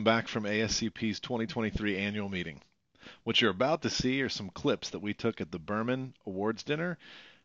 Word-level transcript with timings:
Welcome 0.00 0.16
back 0.16 0.28
from 0.28 0.44
ASCP's 0.44 1.20
2023 1.20 1.98
annual 1.98 2.30
meeting. 2.30 2.62
What 3.24 3.38
you're 3.38 3.50
about 3.50 3.82
to 3.82 3.90
see 3.90 4.22
are 4.22 4.30
some 4.30 4.48
clips 4.48 4.88
that 4.88 5.02
we 5.02 5.12
took 5.12 5.42
at 5.42 5.52
the 5.52 5.58
Berman 5.58 6.14
Awards 6.24 6.62
dinner 6.62 6.96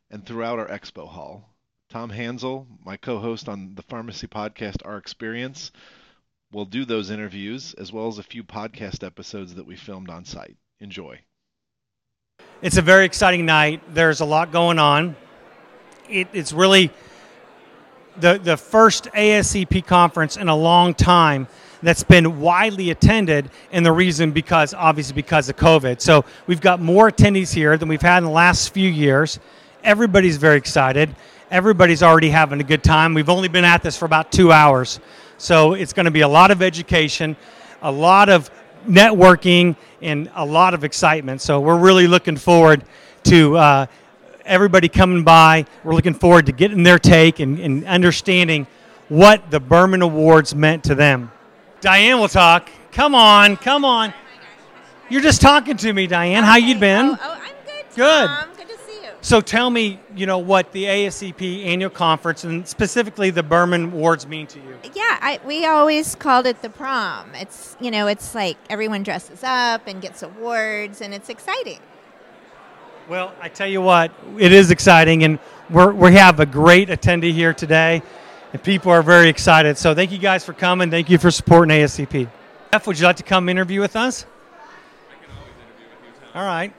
and 0.09 0.25
throughout 0.25 0.57
our 0.57 0.67
expo 0.69 1.05
hall. 1.05 1.49
Tom 1.89 2.09
Hansel, 2.09 2.65
my 2.85 2.95
co 2.95 3.19
host 3.19 3.49
on 3.49 3.75
the 3.75 3.81
pharmacy 3.81 4.27
podcast 4.27 4.85
Our 4.85 4.95
Experience, 4.95 5.73
will 6.53 6.63
do 6.63 6.85
those 6.85 7.09
interviews 7.09 7.73
as 7.73 7.91
well 7.91 8.07
as 8.07 8.19
a 8.19 8.23
few 8.23 8.45
podcast 8.45 9.05
episodes 9.05 9.55
that 9.55 9.65
we 9.65 9.75
filmed 9.75 10.09
on 10.09 10.23
site. 10.23 10.55
Enjoy. 10.79 11.19
It's 12.61 12.77
a 12.77 12.81
very 12.81 13.03
exciting 13.03 13.45
night. 13.45 13.81
There's 13.93 14.21
a 14.21 14.25
lot 14.25 14.53
going 14.53 14.79
on. 14.79 15.17
It, 16.09 16.29
it's 16.31 16.53
really 16.53 16.89
the, 18.15 18.39
the 18.41 18.55
first 18.55 19.09
ASCP 19.13 19.85
conference 19.85 20.37
in 20.37 20.47
a 20.47 20.55
long 20.55 20.93
time 20.93 21.49
that's 21.85 22.03
been 22.03 22.39
widely 22.39 22.89
attended, 22.89 23.49
and 23.71 23.85
the 23.85 23.91
reason 23.91 24.31
because 24.31 24.73
obviously 24.73 25.13
because 25.13 25.49
of 25.49 25.55
COVID. 25.55 26.01
So 26.01 26.25
we've 26.47 26.61
got 26.61 26.81
more 26.81 27.11
attendees 27.11 27.53
here 27.53 27.77
than 27.77 27.87
we've 27.87 28.01
had 28.01 28.19
in 28.19 28.23
the 28.23 28.29
last 28.29 28.73
few 28.73 28.89
years. 28.89 29.39
Everybody's 29.83 30.37
very 30.37 30.57
excited. 30.57 31.15
Everybody's 31.51 32.01
already 32.01 32.29
having 32.29 32.59
a 32.59 32.63
good 32.63 32.83
time. 32.83 33.13
We've 33.13 33.29
only 33.29 33.47
been 33.47 33.65
at 33.65 33.83
this 33.83 33.97
for 33.97 34.05
about 34.05 34.31
two 34.31 34.51
hours, 34.51 34.99
so 35.37 35.73
it's 35.73 35.93
going 35.93 36.05
to 36.05 36.11
be 36.11 36.21
a 36.21 36.27
lot 36.27 36.51
of 36.51 36.61
education, 36.61 37.35
a 37.81 37.91
lot 37.91 38.29
of 38.29 38.49
networking, 38.87 39.75
and 40.01 40.31
a 40.35 40.45
lot 40.45 40.73
of 40.73 40.83
excitement. 40.83 41.41
So 41.41 41.59
we're 41.59 41.77
really 41.77 42.07
looking 42.07 42.37
forward 42.37 42.83
to. 43.25 43.57
Uh, 43.57 43.85
everybody 44.45 44.87
coming 44.87 45.23
by. 45.23 45.65
We're 45.83 45.95
looking 45.95 46.13
forward 46.13 46.45
to 46.45 46.51
getting 46.51 46.83
their 46.83 46.99
take 46.99 47.39
and, 47.39 47.59
and 47.59 47.83
understanding 47.85 48.67
what 49.09 49.49
the 49.51 49.59
Berman 49.59 50.01
Awards 50.01 50.55
meant 50.55 50.83
to 50.85 50.95
them. 50.95 51.31
Diane 51.85 52.19
will 52.19 52.27
talk. 52.27 52.67
Come 52.93 53.13
on, 53.13 53.57
come 53.57 53.85
on. 53.85 54.11
You're 55.07 55.21
just 55.21 55.39
talking 55.39 55.77
to 55.77 55.93
me, 55.93 56.07
Diane. 56.07 56.43
How 56.43 56.55
you 56.55 56.75
oh, 56.77 56.79
been? 56.79 57.05
Oh, 57.11 57.17
oh, 57.21 57.31
I'm 57.33 57.53
good. 57.63 57.95
Good. 57.95 58.27
Tom. 58.27 58.49
Good 58.57 58.69
to 58.69 58.77
see 58.79 59.03
you. 59.03 59.11
So 59.21 59.39
tell 59.39 59.69
me, 59.69 59.99
you 60.15 60.25
know, 60.25 60.39
what 60.39 60.71
the 60.71 60.85
ASCP 60.85 61.63
annual 61.63 61.91
conference 61.91 62.43
and 62.43 62.67
specifically 62.67 63.29
the 63.29 63.43
Berman 63.43 63.83
Awards 63.93 64.25
mean 64.25 64.47
to 64.47 64.59
you. 64.59 64.79
Yeah, 64.95 65.19
I, 65.21 65.39
we 65.45 65.67
always 65.67 66.15
called 66.15 66.47
it 66.47 66.59
the 66.63 66.71
prom. 66.71 67.35
It's 67.35 67.77
you 67.79 67.91
know, 67.91 68.07
it's 68.07 68.33
like 68.33 68.57
everyone 68.67 69.03
dresses 69.03 69.43
up 69.43 69.85
and 69.85 70.01
gets 70.01 70.23
awards, 70.23 71.01
and 71.01 71.13
it's 71.13 71.29
exciting. 71.29 71.81
Well, 73.07 73.31
I 73.39 73.47
tell 73.47 73.67
you 73.67 73.81
what, 73.81 74.11
it 74.39 74.51
is 74.51 74.71
exciting, 74.71 75.23
and 75.23 75.37
we're, 75.69 75.91
we 75.91 76.13
have 76.13 76.39
a 76.39 76.47
great 76.47 76.89
attendee 76.89 77.31
here 77.31 77.53
today, 77.53 78.01
and 78.55 78.63
people 78.63 78.89
are 78.89 79.03
very 79.03 79.27
excited. 79.27 79.77
So 79.77 79.93
thank 79.93 80.13
you 80.13 80.17
guys 80.17 80.45
for 80.45 80.53
coming. 80.53 80.89
Thank 80.89 81.09
you 81.09 81.17
for 81.17 81.29
supporting 81.29 81.75
ASCP. 81.75 82.29
Jeff, 82.71 82.87
would 82.87 82.97
you 82.97 83.05
like 83.05 83.17
to 83.17 83.23
come 83.23 83.49
interview 83.49 83.81
with 83.81 83.97
us? 83.97 84.25
I 85.11 85.21
can 85.21 85.35
always 85.35 85.51
interview 85.51 85.87
with 85.89 86.15
you, 86.15 86.27
Tom. 86.31 86.41
All 86.41 86.47
right. 86.47 86.73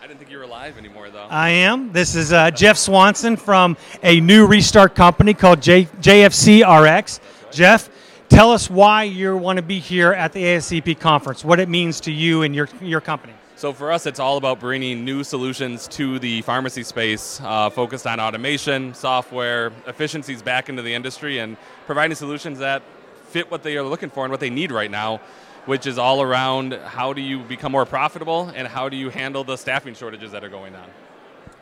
I 0.00 0.06
didn't 0.06 0.20
think 0.20 0.30
you 0.30 0.38
were 0.38 0.46
live 0.46 0.78
anymore, 0.78 1.10
though. 1.10 1.26
I 1.28 1.48
am. 1.48 1.90
This 1.90 2.14
is 2.14 2.32
uh, 2.32 2.52
Jeff 2.52 2.76
Swanson 2.76 3.36
from 3.36 3.76
a 4.04 4.20
new 4.20 4.46
restart 4.46 4.94
company 4.94 5.34
called 5.34 5.60
J- 5.60 5.86
JFC 6.00 6.62
RX. 6.62 7.18
Jeff, 7.50 7.90
tell 8.28 8.52
us 8.52 8.70
why 8.70 9.02
you 9.02 9.36
want 9.36 9.56
to 9.56 9.64
be 9.64 9.80
here 9.80 10.12
at 10.12 10.32
the 10.32 10.44
ASCP 10.44 11.00
conference, 11.00 11.44
what 11.44 11.58
it 11.58 11.68
means 11.68 11.98
to 12.02 12.12
you 12.12 12.42
and 12.42 12.54
your, 12.54 12.68
your 12.80 13.00
company. 13.00 13.32
So 13.56 13.72
for 13.72 13.90
us, 13.90 14.04
it's 14.04 14.20
all 14.20 14.36
about 14.36 14.60
bringing 14.60 15.02
new 15.02 15.24
solutions 15.24 15.88
to 15.88 16.18
the 16.18 16.42
pharmacy 16.42 16.82
space, 16.82 17.40
uh, 17.42 17.70
focused 17.70 18.06
on 18.06 18.20
automation, 18.20 18.92
software, 18.92 19.72
efficiencies 19.86 20.42
back 20.42 20.68
into 20.68 20.82
the 20.82 20.92
industry, 20.92 21.38
and 21.38 21.56
providing 21.86 22.14
solutions 22.14 22.58
that 22.58 22.82
fit 23.28 23.50
what 23.50 23.62
they 23.62 23.78
are 23.78 23.82
looking 23.82 24.10
for 24.10 24.26
and 24.26 24.30
what 24.30 24.40
they 24.40 24.50
need 24.50 24.70
right 24.70 24.90
now, 24.90 25.22
which 25.64 25.86
is 25.86 25.96
all 25.96 26.20
around 26.20 26.74
how 26.74 27.14
do 27.14 27.22
you 27.22 27.38
become 27.44 27.72
more 27.72 27.86
profitable 27.86 28.52
and 28.54 28.68
how 28.68 28.90
do 28.90 28.96
you 28.96 29.08
handle 29.08 29.42
the 29.42 29.56
staffing 29.56 29.94
shortages 29.94 30.30
that 30.32 30.44
are 30.44 30.50
going 30.50 30.74
on. 30.74 30.88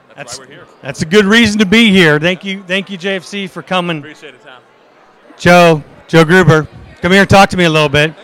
That's, 0.09 0.17
That's, 0.17 0.39
why 0.39 0.45
we're 0.47 0.53
here. 0.53 0.67
that's 0.83 1.03
a 1.03 1.07
good 1.07 1.25
reason 1.25 1.61
to 1.61 1.67
be 1.67 1.93
here. 1.93 2.19
Thank 2.19 2.45
you, 2.45 2.65
thank 2.65 2.91
you, 2.91 2.99
JFC, 2.99 3.49
for 3.49 3.63
coming. 3.63 3.99
Appreciate 3.99 4.35
it, 4.35 4.43
Tom. 4.43 4.63
Joe, 5.39 5.85
Joe 6.09 6.25
Gruber, 6.25 6.67
come 7.01 7.13
here 7.13 7.21
and 7.21 7.31
talk 7.31 7.51
to 7.51 7.57
me 7.57 7.65
a 7.65 7.71
little 7.71 7.89
bit. 7.89 8.15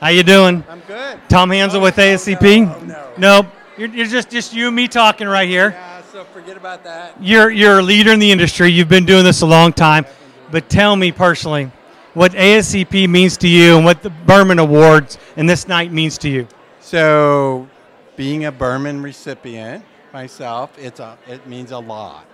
How 0.00 0.08
you 0.08 0.22
doing? 0.22 0.64
I'm 0.66 0.80
good. 0.80 1.20
Tom 1.28 1.50
Hansel 1.50 1.82
with 1.82 1.96
ASCP? 1.96 2.66
no, 2.66 2.86
no. 2.86 3.12
Nope. 3.18 3.46
You're, 3.76 3.88
you're 3.90 4.06
just 4.06 4.30
just 4.30 4.54
you 4.54 4.68
and 4.68 4.74
me 4.74 4.88
talking 4.88 5.28
right 5.28 5.46
here. 5.46 5.70
Yeah, 5.70 6.02
so 6.10 6.24
forget 6.24 6.56
about 6.56 6.84
that. 6.84 7.22
You're 7.22 7.50
you're 7.50 7.80
a 7.80 7.82
leader 7.82 8.10
in 8.10 8.18
the 8.18 8.32
industry. 8.32 8.70
You've 8.70 8.88
been 8.88 9.04
doing 9.04 9.24
this 9.24 9.42
a 9.42 9.46
long 9.46 9.74
time. 9.74 10.06
But 10.50 10.70
tell 10.70 10.96
me 10.96 11.12
personally, 11.12 11.70
what 12.14 12.32
ASCP 12.32 13.10
means 13.10 13.36
to 13.38 13.48
you 13.48 13.76
and 13.76 13.84
what 13.84 14.02
the 14.02 14.08
Berman 14.08 14.58
Awards 14.58 15.18
and 15.36 15.46
this 15.46 15.68
night 15.68 15.92
means 15.92 16.16
to 16.18 16.30
you. 16.30 16.48
So, 16.80 17.68
being 18.16 18.46
a 18.46 18.52
Berman 18.52 19.02
recipient 19.02 19.84
myself, 20.14 20.76
it's 20.78 20.98
a, 20.98 21.18
it 21.28 21.46
means 21.46 21.72
a 21.72 21.78
lot. 21.78 22.24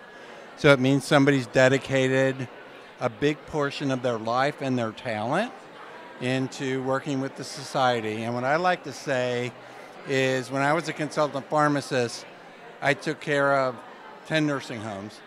So 0.56 0.72
it 0.72 0.78
means 0.78 1.04
somebody's 1.04 1.48
dedicated 1.48 2.48
a 3.00 3.10
big 3.10 3.44
portion 3.46 3.90
of 3.90 4.02
their 4.02 4.18
life 4.18 4.62
and 4.62 4.78
their 4.78 4.92
talent 4.92 5.52
into 6.20 6.82
working 6.82 7.20
with 7.20 7.36
the 7.36 7.44
society. 7.44 8.22
And 8.22 8.34
what 8.34 8.44
I 8.44 8.56
like 8.56 8.84
to 8.84 8.92
say 8.92 9.52
is 10.08 10.50
when 10.50 10.62
I 10.62 10.72
was 10.72 10.88
a 10.88 10.92
consultant 10.92 11.48
pharmacist, 11.48 12.24
I 12.80 12.94
took 12.94 13.20
care 13.20 13.56
of 13.56 13.76
10 14.26 14.46
nursing 14.46 14.80
homes. 14.80 15.20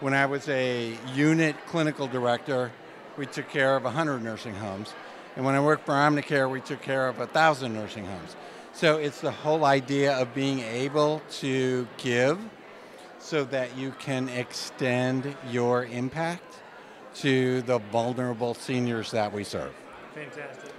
When 0.00 0.14
I 0.14 0.26
was 0.26 0.48
a 0.48 0.96
unit 1.14 1.56
clinical 1.66 2.06
director, 2.06 2.72
we 3.16 3.26
took 3.26 3.48
care 3.48 3.76
of 3.76 3.84
100 3.84 4.22
nursing 4.22 4.54
homes. 4.54 4.94
And 5.36 5.44
when 5.44 5.54
I 5.54 5.60
worked 5.60 5.86
for 5.86 5.92
Omnicare, 5.92 6.50
we 6.50 6.60
took 6.60 6.82
care 6.82 7.08
of 7.08 7.18
1,000 7.18 7.72
nursing 7.72 8.06
homes. 8.06 8.36
So 8.72 8.96
it's 8.96 9.20
the 9.20 9.30
whole 9.30 9.64
idea 9.64 10.16
of 10.16 10.34
being 10.34 10.60
able 10.60 11.22
to 11.40 11.86
give 11.98 12.38
so 13.18 13.44
that 13.44 13.76
you 13.76 13.92
can 13.98 14.28
extend 14.28 15.36
your 15.50 15.84
impact 15.84 16.56
to 17.16 17.62
the 17.62 17.78
vulnerable 17.78 18.54
seniors 18.54 19.10
that 19.12 19.32
we 19.32 19.44
serve. 19.44 19.72
Fantastic. 20.14 20.72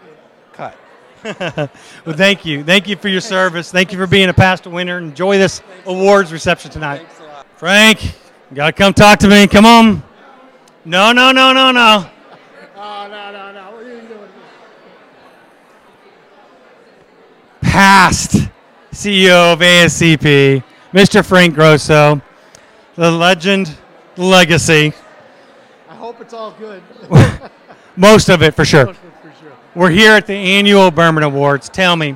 Cut. 0.53 0.77
well, 2.05 2.16
thank 2.16 2.45
you. 2.45 2.63
Thank 2.63 2.88
you 2.88 2.95
for 2.95 3.07
your 3.07 3.21
service. 3.21 3.71
Thank 3.71 3.91
you 3.91 3.97
for 3.97 4.05
being 4.05 4.29
a 4.29 4.33
past 4.33 4.67
winner. 4.67 4.97
Enjoy 4.99 5.38
this 5.38 5.61
awards 5.85 6.31
reception 6.31 6.69
tonight. 6.69 6.97
Thanks 6.97 7.19
a 7.19 7.23
lot. 7.23 7.47
Frank, 7.55 8.03
you 8.03 8.55
gotta 8.55 8.73
come 8.73 8.94
talk 8.94 9.19
to 9.19 9.27
me. 9.27 9.47
Come 9.47 9.66
on. 9.66 10.03
No, 10.85 11.11
no, 11.13 11.31
no, 11.31 11.53
no, 11.53 11.71
no. 11.71 12.09
Oh, 12.75 13.07
no, 13.09 13.31
no, 13.31 13.51
no. 13.53 13.71
What 13.71 13.83
are 13.83 13.95
you 13.95 14.01
doing? 14.01 14.29
Past 17.61 18.50
CEO 18.91 19.53
of 19.53 19.59
ASCP, 19.59 20.63
Mr. 20.91 21.25
Frank 21.25 21.55
Grosso, 21.55 22.21
the 22.95 23.09
legend, 23.09 23.75
legacy, 24.17 24.94
I 25.89 25.95
hope 25.95 26.21
it's 26.21 26.33
all 26.33 26.51
good. 26.51 26.83
most 27.95 28.29
of 28.29 28.41
it 28.41 28.53
for 28.53 28.65
sure. 28.65 28.94
We're 29.75 29.89
here 29.89 30.11
at 30.11 30.28
the 30.28 30.35
annual 30.35 30.91
Berman 30.91 31.23
Awards. 31.23 31.67
Tell 31.67 31.95
me 31.95 32.11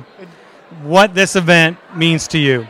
what 0.82 1.12
this 1.12 1.34
event 1.34 1.76
means 1.92 2.28
to 2.28 2.38
you. 2.38 2.68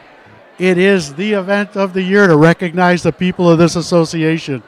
It 0.58 0.78
is 0.78 1.14
the 1.14 1.34
event 1.34 1.76
of 1.76 1.92
the 1.92 2.00
year 2.00 2.26
to 2.26 2.36
recognize 2.36 3.02
the 3.02 3.12
people 3.12 3.50
of 3.50 3.58
this 3.58 3.76
association, 3.76 4.62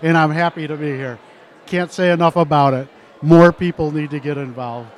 and 0.00 0.16
I'm 0.16 0.30
happy 0.30 0.66
to 0.66 0.76
be 0.76 0.96
here. 0.96 1.18
Can't 1.66 1.92
say 1.92 2.10
enough 2.10 2.36
about 2.36 2.72
it. 2.72 2.88
More 3.20 3.52
people 3.52 3.90
need 3.90 4.08
to 4.10 4.18
get 4.18 4.38
involved. 4.38 4.88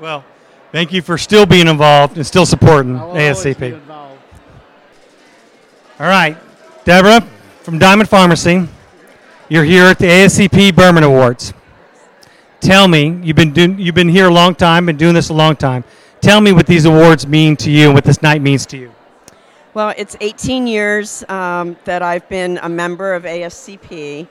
Well, 0.00 0.24
thank 0.72 0.92
you 0.92 1.02
for 1.02 1.16
still 1.16 1.46
being 1.46 1.68
involved 1.68 2.16
and 2.16 2.26
still 2.26 2.46
supporting 2.46 2.96
I 2.96 3.04
will 3.04 3.10
always 3.10 3.44
be 3.44 3.54
ASCP. 3.54 3.80
All 6.00 6.08
right, 6.08 6.36
Deborah 6.84 7.20
from 7.62 7.78
Diamond 7.78 8.08
Pharmacy, 8.08 8.66
you're 9.48 9.64
here 9.64 9.84
at 9.84 10.00
the 10.00 10.06
ASCP 10.06 10.74
Berman 10.74 11.04
Awards. 11.04 11.54
Tell 12.66 12.88
me, 12.88 13.16
you've 13.22 13.36
been 13.36 13.52
doing, 13.52 13.78
you've 13.78 13.94
been 13.94 14.08
here 14.08 14.26
a 14.26 14.32
long 14.32 14.56
time, 14.56 14.86
been 14.86 14.96
doing 14.96 15.14
this 15.14 15.28
a 15.28 15.32
long 15.32 15.54
time. 15.54 15.84
Tell 16.20 16.40
me 16.40 16.50
what 16.50 16.66
these 16.66 16.84
awards 16.84 17.24
mean 17.24 17.56
to 17.58 17.70
you 17.70 17.84
and 17.84 17.94
what 17.94 18.02
this 18.02 18.22
night 18.22 18.42
means 18.42 18.66
to 18.66 18.76
you. 18.76 18.92
Well, 19.72 19.94
it's 19.96 20.16
18 20.20 20.66
years 20.66 21.22
um, 21.28 21.76
that 21.84 22.02
I've 22.02 22.28
been 22.28 22.58
a 22.60 22.68
member 22.68 23.14
of 23.14 23.22
ASCP, 23.22 24.26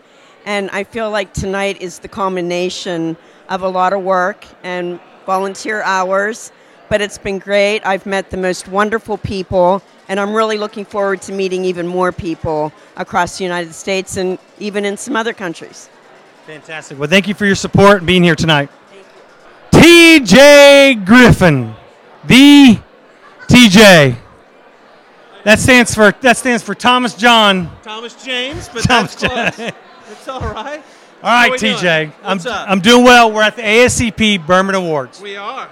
and 0.45 0.69
I 0.71 0.83
feel 0.83 1.09
like 1.09 1.33
tonight 1.33 1.81
is 1.81 1.99
the 1.99 2.09
culmination 2.09 3.15
of 3.47 3.61
a 3.61 3.69
lot 3.69 3.93
of 3.93 4.03
work 4.03 4.45
and 4.63 4.99
volunteer 5.25 5.81
hours, 5.83 6.51
but 6.89 6.99
it's 6.99 7.17
been 7.17 7.39
great. 7.39 7.85
I've 7.85 8.05
met 8.05 8.31
the 8.31 8.37
most 8.37 8.67
wonderful 8.67 9.17
people, 9.17 9.81
and 10.09 10.19
I'm 10.19 10.33
really 10.33 10.57
looking 10.57 10.83
forward 10.83 11.21
to 11.21 11.31
meeting 11.31 11.63
even 11.63 11.87
more 11.87 12.11
people 12.11 12.73
across 12.97 13.37
the 13.37 13.45
United 13.45 13.71
States 13.73 14.17
and 14.17 14.37
even 14.59 14.83
in 14.83 14.97
some 14.97 15.15
other 15.15 15.31
countries. 15.31 15.89
Fantastic. 16.45 16.99
Well, 16.99 17.09
thank 17.09 17.27
you 17.27 17.33
for 17.33 17.45
your 17.45 17.55
support 17.55 17.97
and 17.97 18.07
being 18.07 18.23
here 18.23 18.35
tonight. 18.35 18.69
TJ 19.71 21.03
Griffin, 21.05 21.73
the 22.23 22.79
TJ. 23.47 24.15
That 25.43 25.59
stands 25.59 25.93
for 25.93 26.11
that 26.21 26.37
stands 26.37 26.63
for 26.63 26.75
Thomas 26.75 27.15
John. 27.15 27.71
Thomas 27.83 28.23
James, 28.23 28.69
but 28.69 28.83
Thomas 28.83 29.15
that's 29.15 29.55
close. 29.55 29.71
It's 30.11 30.27
all 30.27 30.39
right. 30.41 30.83
All 31.23 31.49
right? 31.49 31.51
TJ. 31.53 32.11
I'm, 32.23 32.37
up? 32.39 32.69
I'm 32.69 32.79
doing 32.79 33.03
well. 33.03 33.31
We're 33.31 33.41
at 33.41 33.55
the 33.55 33.63
ASCP 33.63 34.45
Berman 34.45 34.75
Awards. 34.75 35.19
We 35.19 35.35
are. 35.35 35.67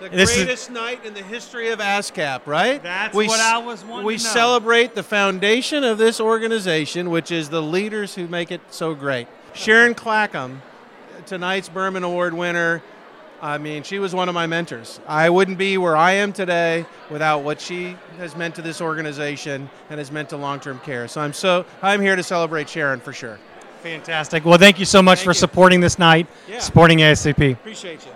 The 0.00 0.08
This 0.08 0.30
is- 0.30 0.36
greatest 0.44 0.70
night 0.72 1.04
in 1.04 1.14
the 1.14 1.22
history 1.22 1.70
of 1.70 1.78
ASCP, 1.78 2.46
right? 2.46 2.82
That's 2.82 3.14
we 3.14 3.28
what 3.28 3.38
I 3.40 3.58
was 3.58 3.84
wanting 3.84 4.06
We 4.06 4.18
celebrate 4.18 4.96
the 4.96 5.04
foundation 5.04 5.84
of 5.84 5.98
this 5.98 6.20
organization, 6.20 7.10
which 7.10 7.30
is 7.30 7.48
the 7.48 7.62
leaders 7.62 8.16
who 8.16 8.26
make 8.26 8.50
it 8.50 8.60
so 8.70 8.94
great. 8.94 9.28
Sharon 9.56 9.94
Clackham, 9.94 10.58
tonight's 11.24 11.68
Berman 11.68 12.04
Award 12.04 12.34
winner. 12.34 12.82
I 13.40 13.58
mean, 13.58 13.82
she 13.82 13.98
was 13.98 14.14
one 14.14 14.28
of 14.28 14.34
my 14.34 14.46
mentors. 14.46 15.00
I 15.06 15.30
wouldn't 15.30 15.58
be 15.58 15.78
where 15.78 15.96
I 15.96 16.12
am 16.12 16.32
today 16.32 16.84
without 17.10 17.40
what 17.42 17.60
she 17.60 17.96
has 18.18 18.36
meant 18.36 18.54
to 18.56 18.62
this 18.62 18.80
organization 18.80 19.68
and 19.90 19.98
has 19.98 20.12
meant 20.12 20.28
to 20.30 20.36
long-term 20.36 20.80
care. 20.80 21.08
So 21.08 21.20
I'm 21.20 21.32
so 21.32 21.64
I'm 21.82 22.00
here 22.00 22.16
to 22.16 22.22
celebrate 22.22 22.68
Sharon 22.68 23.00
for 23.00 23.12
sure. 23.12 23.38
Fantastic. 23.82 24.44
Well, 24.44 24.58
thank 24.58 24.78
you 24.78 24.84
so 24.84 25.02
much 25.02 25.18
Thank 25.18 25.24
for 25.26 25.30
you. 25.30 25.34
supporting 25.34 25.80
this 25.80 25.98
night, 25.98 26.26
Yeah. 26.48 26.58
supporting 26.60 26.98
ASCP. 27.02 27.52
Appreciate 27.52 28.04
you. 28.04 28.12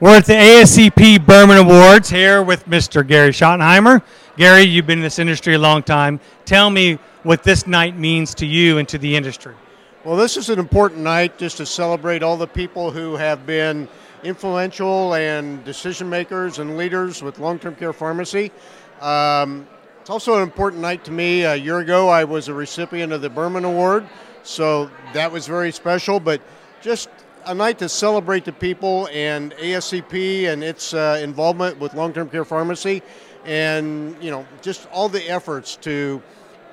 We're 0.00 0.16
at 0.16 0.26
the 0.26 0.34
ASCP 0.34 1.18
Berman 1.18 1.58
Awards 1.58 2.10
here 2.10 2.42
with 2.42 2.66
Mr. 2.68 3.06
Gary 3.06 3.30
Schottenheimer. 3.30 4.02
Gary, 4.36 4.62
you've 4.62 4.86
been 4.86 4.98
in 4.98 5.02
this 5.04 5.18
industry 5.18 5.54
a 5.54 5.58
long 5.58 5.82
time. 5.82 6.20
Tell 6.44 6.70
me 6.70 6.98
what 7.22 7.42
this 7.44 7.66
night 7.66 7.98
means 7.98 8.34
to 8.36 8.46
you 8.46 8.78
and 8.78 8.88
to 8.88 8.98
the 8.98 9.14
industry. 9.14 9.54
Well, 10.04 10.16
this 10.16 10.36
is 10.36 10.50
an 10.50 10.58
important 10.58 11.02
night 11.02 11.38
just 11.38 11.58
to 11.58 11.66
celebrate 11.66 12.24
all 12.24 12.36
the 12.36 12.48
people 12.48 12.90
who 12.90 13.14
have 13.14 13.46
been 13.46 13.86
influential 14.24 15.14
and 15.14 15.64
decision 15.64 16.10
makers 16.10 16.58
and 16.58 16.76
leaders 16.76 17.22
with 17.22 17.38
long 17.38 17.60
term 17.60 17.76
care 17.76 17.92
pharmacy. 17.92 18.50
Um, 19.00 19.64
it's 20.00 20.10
also 20.10 20.34
an 20.38 20.42
important 20.42 20.82
night 20.82 21.04
to 21.04 21.12
me. 21.12 21.44
A 21.44 21.54
year 21.54 21.78
ago, 21.78 22.08
I 22.08 22.24
was 22.24 22.48
a 22.48 22.54
recipient 22.54 23.12
of 23.12 23.22
the 23.22 23.30
Berman 23.30 23.64
Award, 23.64 24.04
so 24.42 24.90
that 25.12 25.30
was 25.30 25.46
very 25.46 25.70
special, 25.70 26.18
but 26.18 26.42
just 26.80 27.08
a 27.46 27.54
night 27.54 27.78
to 27.78 27.88
celebrate 27.88 28.44
the 28.44 28.52
people 28.52 29.08
and 29.12 29.52
ASCP 29.52 30.48
and 30.52 30.64
its 30.64 30.94
uh, 30.94 31.20
involvement 31.22 31.78
with 31.78 31.94
long 31.94 32.12
term 32.12 32.28
care 32.28 32.44
pharmacy 32.44 33.02
and, 33.44 34.16
you 34.20 34.32
know, 34.32 34.48
just 34.62 34.88
all 34.90 35.08
the 35.08 35.30
efforts 35.30 35.76
to 35.76 36.20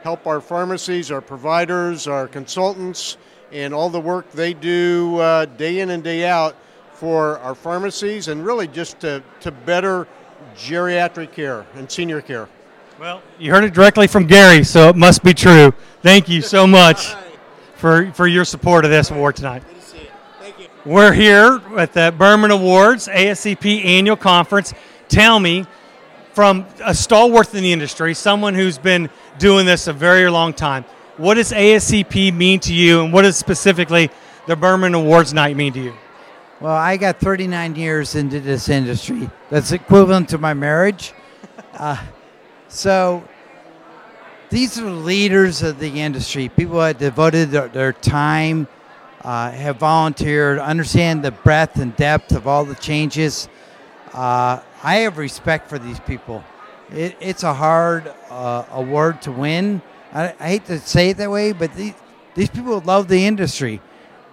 help 0.03 0.27
our 0.27 0.41
pharmacies, 0.41 1.11
our 1.11 1.21
providers, 1.21 2.07
our 2.07 2.27
consultants, 2.27 3.17
and 3.51 3.73
all 3.73 3.89
the 3.89 3.99
work 3.99 4.31
they 4.31 4.53
do 4.53 5.17
uh, 5.17 5.45
day 5.45 5.79
in 5.79 5.89
and 5.89 6.03
day 6.03 6.27
out 6.27 6.55
for 6.93 7.39
our 7.39 7.55
pharmacies 7.55 8.27
and 8.27 8.45
really 8.45 8.67
just 8.67 8.99
to, 8.99 9.23
to 9.39 9.51
better 9.51 10.07
geriatric 10.55 11.31
care 11.31 11.65
and 11.75 11.89
senior 11.89 12.21
care. 12.21 12.47
Well, 12.99 13.21
you 13.37 13.51
heard 13.51 13.63
it 13.63 13.73
directly 13.73 14.07
from 14.07 14.27
Gary, 14.27 14.63
so 14.63 14.89
it 14.89 14.95
must 14.95 15.23
be 15.23 15.33
true. 15.33 15.71
Thank 16.01 16.27
you 16.27 16.41
so 16.41 16.67
much 16.67 17.13
for, 17.75 18.11
for 18.11 18.27
your 18.27 18.43
support 18.43 18.83
of 18.83 18.91
this 18.91 19.11
award 19.11 19.37
tonight. 19.37 19.63
We're 20.85 21.13
here 21.13 21.61
at 21.77 21.93
the 21.93 22.13
Berman 22.17 22.51
Awards 22.51 23.07
ASCP 23.07 23.85
annual 23.85 24.15
conference. 24.15 24.73
Tell 25.07 25.39
me, 25.39 25.65
from 26.33 26.65
a 26.83 26.93
stalwart 26.93 27.53
in 27.53 27.63
the 27.63 27.71
industry, 27.71 28.13
someone 28.13 28.53
who's 28.53 28.77
been 28.77 29.09
doing 29.37 29.65
this 29.65 29.87
a 29.87 29.93
very 29.93 30.29
long 30.29 30.53
time, 30.53 30.85
what 31.17 31.35
does 31.35 31.51
ASCP 31.51 32.33
mean 32.33 32.59
to 32.61 32.73
you, 32.73 33.03
and 33.03 33.11
what 33.11 33.23
does 33.23 33.37
specifically 33.37 34.09
the 34.47 34.55
Berman 34.55 34.93
Awards 34.93 35.33
night 35.33 35.55
mean 35.55 35.73
to 35.73 35.81
you? 35.81 35.93
Well, 36.61 36.75
I 36.75 36.97
got 36.97 37.19
39 37.19 37.75
years 37.75 38.15
into 38.15 38.39
this 38.39 38.69
industry. 38.69 39.29
That's 39.49 39.71
equivalent 39.71 40.29
to 40.29 40.37
my 40.37 40.53
marriage. 40.53 41.13
Uh, 41.71 41.97
so 42.67 43.23
these 44.49 44.77
are 44.77 44.89
leaders 44.89 45.61
of 45.61 45.79
the 45.79 46.01
industry, 46.01 46.49
people 46.49 46.79
that 46.79 46.97
devoted 46.97 47.51
their, 47.51 47.69
their 47.69 47.93
time, 47.93 48.67
uh, 49.23 49.51
have 49.51 49.77
volunteered, 49.77 50.59
understand 50.59 51.23
the 51.23 51.31
breadth 51.31 51.77
and 51.77 51.95
depth 51.95 52.33
of 52.33 52.47
all 52.47 52.65
the 52.65 52.75
changes. 52.75 53.47
Uh, 54.13 54.59
I 54.83 54.95
have 54.97 55.17
respect 55.17 55.69
for 55.69 55.77
these 55.79 55.99
people. 56.01 56.43
It, 56.91 57.15
it's 57.19 57.43
a 57.43 57.53
hard 57.53 58.11
uh, 58.29 58.65
award 58.71 59.21
to 59.23 59.31
win. 59.31 59.81
I, 60.13 60.33
I 60.39 60.47
hate 60.49 60.65
to 60.65 60.79
say 60.79 61.09
it 61.11 61.17
that 61.17 61.29
way, 61.29 61.51
but 61.51 61.73
these, 61.75 61.93
these 62.35 62.49
people 62.49 62.79
love 62.81 63.07
the 63.07 63.25
industry 63.25 63.81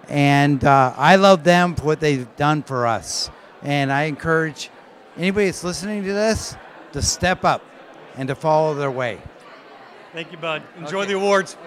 and 0.09 0.63
uh, 0.63 0.93
I 0.95 1.17
love 1.17 1.43
them 1.43 1.75
for 1.75 1.83
what 1.83 1.99
they've 1.99 2.33
done 2.35 2.63
for 2.63 2.87
us. 2.87 3.29
And 3.61 3.91
I 3.91 4.03
encourage 4.03 4.69
anybody 5.17 5.47
that's 5.47 5.63
listening 5.63 6.03
to 6.03 6.13
this 6.13 6.55
to 6.93 7.01
step 7.01 7.43
up 7.43 7.61
and 8.15 8.27
to 8.29 8.35
follow 8.35 8.73
their 8.73 8.91
way. 8.91 9.19
Thank 10.13 10.31
you, 10.31 10.37
Bud. 10.37 10.63
Enjoy 10.77 11.05
the 11.05 11.15
awards. 11.15 11.57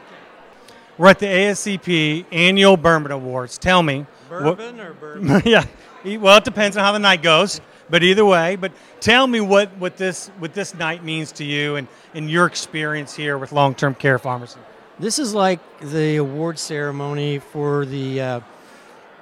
We're 0.99 1.09
at 1.09 1.19
the 1.19 1.27
ASCP 1.27 2.27
annual 2.33 2.77
Berman 2.77 3.13
Awards. 3.13 3.59
Tell 3.59 3.83
me. 3.83 4.07
what- 4.29 4.57
Berman 4.57 4.81
or 4.81 4.95
bourbon? 4.95 5.43
yeah. 5.45 5.65
Well, 6.05 6.39
it 6.39 6.45
depends 6.45 6.77
on 6.77 6.85
how 6.85 6.93
the 6.93 6.99
night 6.99 7.23
goes, 7.23 7.61
but 7.91 8.03
either 8.03 8.25
way. 8.25 8.57
But 8.57 8.73
tell 9.01 9.27
me 9.27 9.41
what, 9.41 9.77
what 9.77 9.97
this 9.97 10.29
what 10.39 10.55
this 10.55 10.75
night 10.75 11.05
means 11.05 11.33
to 11.33 11.45
you 11.45 11.77
and, 11.77 11.89
and 12.15 12.31
your 12.31 12.47
experience 12.47 13.15
here 13.15 13.37
with 13.37 13.53
long 13.53 13.75
term 13.75 13.95
care 13.95 14.19
pharmacy. 14.19 14.61
This 14.99 15.19
is 15.19 15.35
like 15.35 15.61
the 15.81 16.17
award 16.17 16.59
ceremony 16.59 17.39
for 17.39 17.85
the. 17.85 18.21
Uh, 18.21 18.41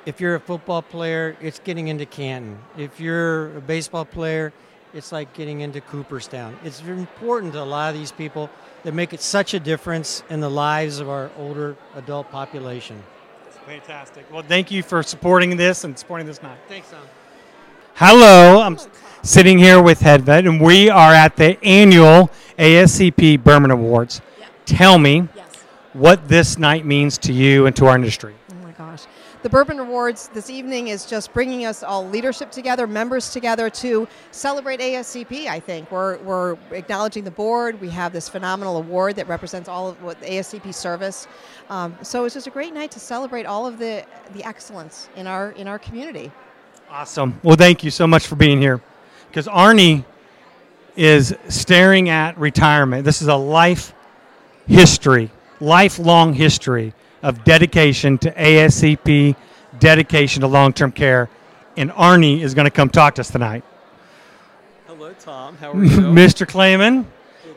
if 0.07 0.21
you're 0.21 0.37
a 0.37 0.41
football 0.41 0.81
player, 0.81 1.37
it's 1.41 1.59
getting 1.59 1.89
into 1.89 2.07
Canton. 2.07 2.59
If 2.79 2.99
you're 2.99 3.59
a 3.59 3.61
baseball 3.61 4.07
player, 4.07 4.55
it's 4.95 5.13
like 5.13 5.35
getting 5.35 5.61
into 5.61 5.83
Cooperstown. 5.83 6.57
It's 6.65 6.81
important 6.81 7.53
to 7.53 7.63
a 7.63 7.65
lot 7.65 7.93
of 7.93 8.01
these 8.01 8.13
people 8.13 8.49
that 8.85 8.95
make 8.95 9.13
it 9.13 9.21
such 9.21 9.53
a 9.53 9.61
difference 9.61 10.23
in 10.31 10.41
the 10.41 10.49
lives 10.49 10.99
of 10.99 11.11
our 11.11 11.31
older 11.37 11.77
adult 11.95 12.31
population. 12.31 13.03
Fantastic. 13.67 14.33
Well, 14.33 14.43
thank 14.43 14.71
you 14.71 14.83
for 14.83 15.03
supporting 15.03 15.59
this 15.59 15.85
and 15.85 15.99
supporting 15.99 16.27
this 16.27 16.43
night. 16.43 16.59
Thanks, 16.69 16.91
Tom. 16.91 17.01
Hello, 18.01 18.61
I'm 18.61 18.79
sitting 19.25 19.59
here 19.59 19.83
with 19.83 19.99
HeadVet, 19.99 20.49
and 20.49 20.61
we 20.61 20.89
are 20.89 21.13
at 21.13 21.35
the 21.35 21.59
annual 21.65 22.31
ASCP 22.57 23.43
Berman 23.43 23.73
Awards. 23.73 24.21
Tell 24.67 24.99
me 24.99 25.27
what 25.95 26.29
this 26.29 26.59
night 26.59 26.87
means 26.87 27.19
to 27.19 27.33
you 27.33 27.67
and 27.67 27.75
to 27.75 27.87
our 27.87 27.97
industry. 27.97 28.37
Oh 28.53 28.55
my 28.63 28.71
gosh. 28.71 29.07
The 29.43 29.49
Berman 29.49 29.81
Awards 29.81 30.29
this 30.33 30.49
evening 30.49 30.87
is 30.87 31.07
just 31.07 31.33
bringing 31.33 31.67
us 31.67 31.83
all 31.83 32.09
leadership 32.09 32.53
together, 32.53 32.87
members 32.87 33.31
together 33.31 33.69
to 33.69 34.07
celebrate 34.31 34.79
ASCP, 34.79 35.49
I 35.49 35.59
think. 35.59 35.91
We're, 35.91 36.19
we're 36.19 36.57
acknowledging 36.71 37.25
the 37.25 37.33
board. 37.33 37.81
We 37.81 37.91
have 37.91 38.13
this 38.13 38.29
phenomenal 38.29 38.77
award 38.77 39.17
that 39.17 39.27
represents 39.27 39.69
all 39.69 39.89
of 39.89 40.01
what 40.05 40.23
ASCP 40.23 40.73
service. 40.73 41.27
Um, 41.69 41.99
so 42.03 42.25
it's 42.27 42.35
just 42.35 42.47
a 42.47 42.51
great 42.51 42.73
night 42.73 42.93
to 42.93 43.01
celebrate 43.01 43.45
all 43.45 43.67
of 43.67 43.81
the, 43.81 44.07
the 44.35 44.45
excellence 44.45 45.09
in 45.17 45.27
our, 45.27 45.51
in 45.51 45.67
our 45.67 45.81
community. 45.81 46.31
Awesome. 46.91 47.39
Well, 47.43 47.57
thank 47.57 47.85
you 47.85 47.91
so 47.91 48.07
much 48.07 48.27
for 48.27 48.35
being 48.35 48.63
here. 48.63 48.81
Because 49.29 49.47
Arnie 49.47 50.07
is 50.97 51.35
staring 51.49 52.09
at 52.09 52.39
retirement. 52.39 53.05
This 53.05 53.21
is 53.21 53.29
a 53.29 53.37
life 53.37 53.93
history, 54.67 55.31
lifelong 55.61 56.33
history 56.33 56.95
of 57.23 57.45
dedication 57.45 58.17
to 58.19 58.33
ASCP, 58.33 59.37
dedication 59.79 60.41
to 60.41 60.47
long 60.47 60.73
term 60.73 60.91
care. 60.91 61.29
And 61.77 61.91
Arnie 61.91 62.41
is 62.41 62.55
going 62.55 62.65
to 62.65 62.71
come 62.71 62.89
talk 62.89 63.17
to 63.17 63.21
us 63.21 63.31
tonight. 63.31 63.65
Hello, 64.87 65.13
Tom. 65.21 65.57
How 65.59 65.73
are 65.73 65.85
you? 65.85 65.91
Mr. 65.91 66.47
Clayman, 66.47 67.05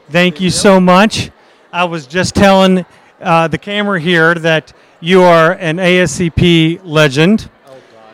thank 0.10 0.42
you 0.42 0.50
so 0.50 0.80
much. 0.82 1.32
I 1.72 1.86
was 1.86 2.06
just 2.06 2.36
telling 2.36 2.86
uh, 3.22 3.48
the 3.48 3.58
camera 3.58 4.00
here 4.00 4.36
that 4.36 4.74
you 5.00 5.22
are 5.22 5.54
an 5.54 5.78
ASCP 5.78 6.82
legend. 6.84 7.50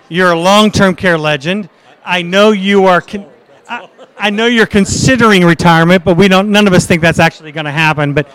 You're 0.10 0.32
a 0.32 0.40
long-term 0.40 0.96
care 0.96 1.18
legend. 1.18 1.70
I 2.06 2.22
know 2.22 2.52
you 2.52 2.86
are. 2.86 3.02
Con- 3.02 3.28
I, 3.68 3.90
I 4.18 4.30
know 4.30 4.46
you're 4.46 4.66
considering 4.66 5.44
retirement, 5.44 6.06
but 6.06 6.16
we 6.16 6.28
don't. 6.28 6.50
None 6.50 6.68
of 6.68 6.74
us 6.74 6.86
think 6.86 7.02
that's 7.02 7.20
actually 7.20 7.52
going 7.52 7.66
to 7.66 7.72
happen. 7.72 8.14
But 8.14 8.30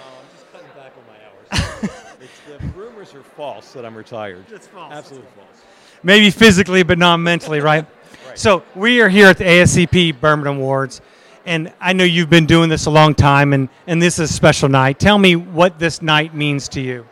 It's, 1.53 2.41
the 2.47 2.59
rumors 2.77 3.15
are 3.15 3.23
false 3.23 3.73
that 3.73 3.85
I'm 3.85 3.97
retired. 3.97 4.45
It's 4.51 4.67
false. 4.67 4.93
Absolutely 4.93 5.29
false. 5.35 5.49
maybe 6.03 6.31
physically, 6.31 6.83
but 6.83 6.99
not 6.99 7.17
mentally, 7.19 7.61
right? 7.61 7.87
So 8.35 8.63
we 8.75 9.01
are 9.01 9.09
here 9.09 9.29
at 9.29 9.39
the 9.39 9.45
ASCP 9.45 10.19
Berman 10.21 10.47
Awards, 10.47 11.01
and 11.45 11.73
I 11.81 11.93
know 11.93 12.05
you've 12.05 12.31
been 12.31 12.47
doing 12.47 12.69
this 12.69 12.87
a 12.87 12.91
long 12.91 13.15
time, 13.15 13.53
and, 13.53 13.69
and 13.87 14.01
this 14.01 14.19
is 14.19 14.31
a 14.31 14.33
special 14.33 14.69
night. 14.69 14.99
Tell 14.99 15.19
me 15.19 15.37
what 15.37 15.79
this 15.79 16.01
night 16.01 16.35
means 16.35 16.69
to 16.71 16.81
you. 16.81 17.07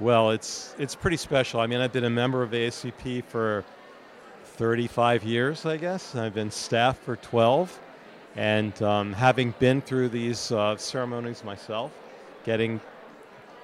Well, 0.00 0.30
it's 0.30 0.76
it's 0.78 0.94
pretty 0.94 1.16
special. 1.16 1.58
I 1.60 1.66
mean, 1.66 1.80
I've 1.80 1.92
been 1.92 2.04
a 2.04 2.10
member 2.10 2.44
of 2.44 2.52
ASCP 2.52 3.24
for 3.24 3.64
35 4.44 5.24
years, 5.24 5.66
I 5.66 5.76
guess. 5.76 6.14
I've 6.14 6.34
been 6.34 6.52
staff 6.52 6.98
for 6.98 7.16
12, 7.16 7.80
and 8.36 8.80
um, 8.80 9.12
having 9.12 9.54
been 9.58 9.80
through 9.80 10.10
these 10.10 10.52
uh, 10.52 10.76
ceremonies 10.76 11.42
myself, 11.42 11.92
getting 12.44 12.80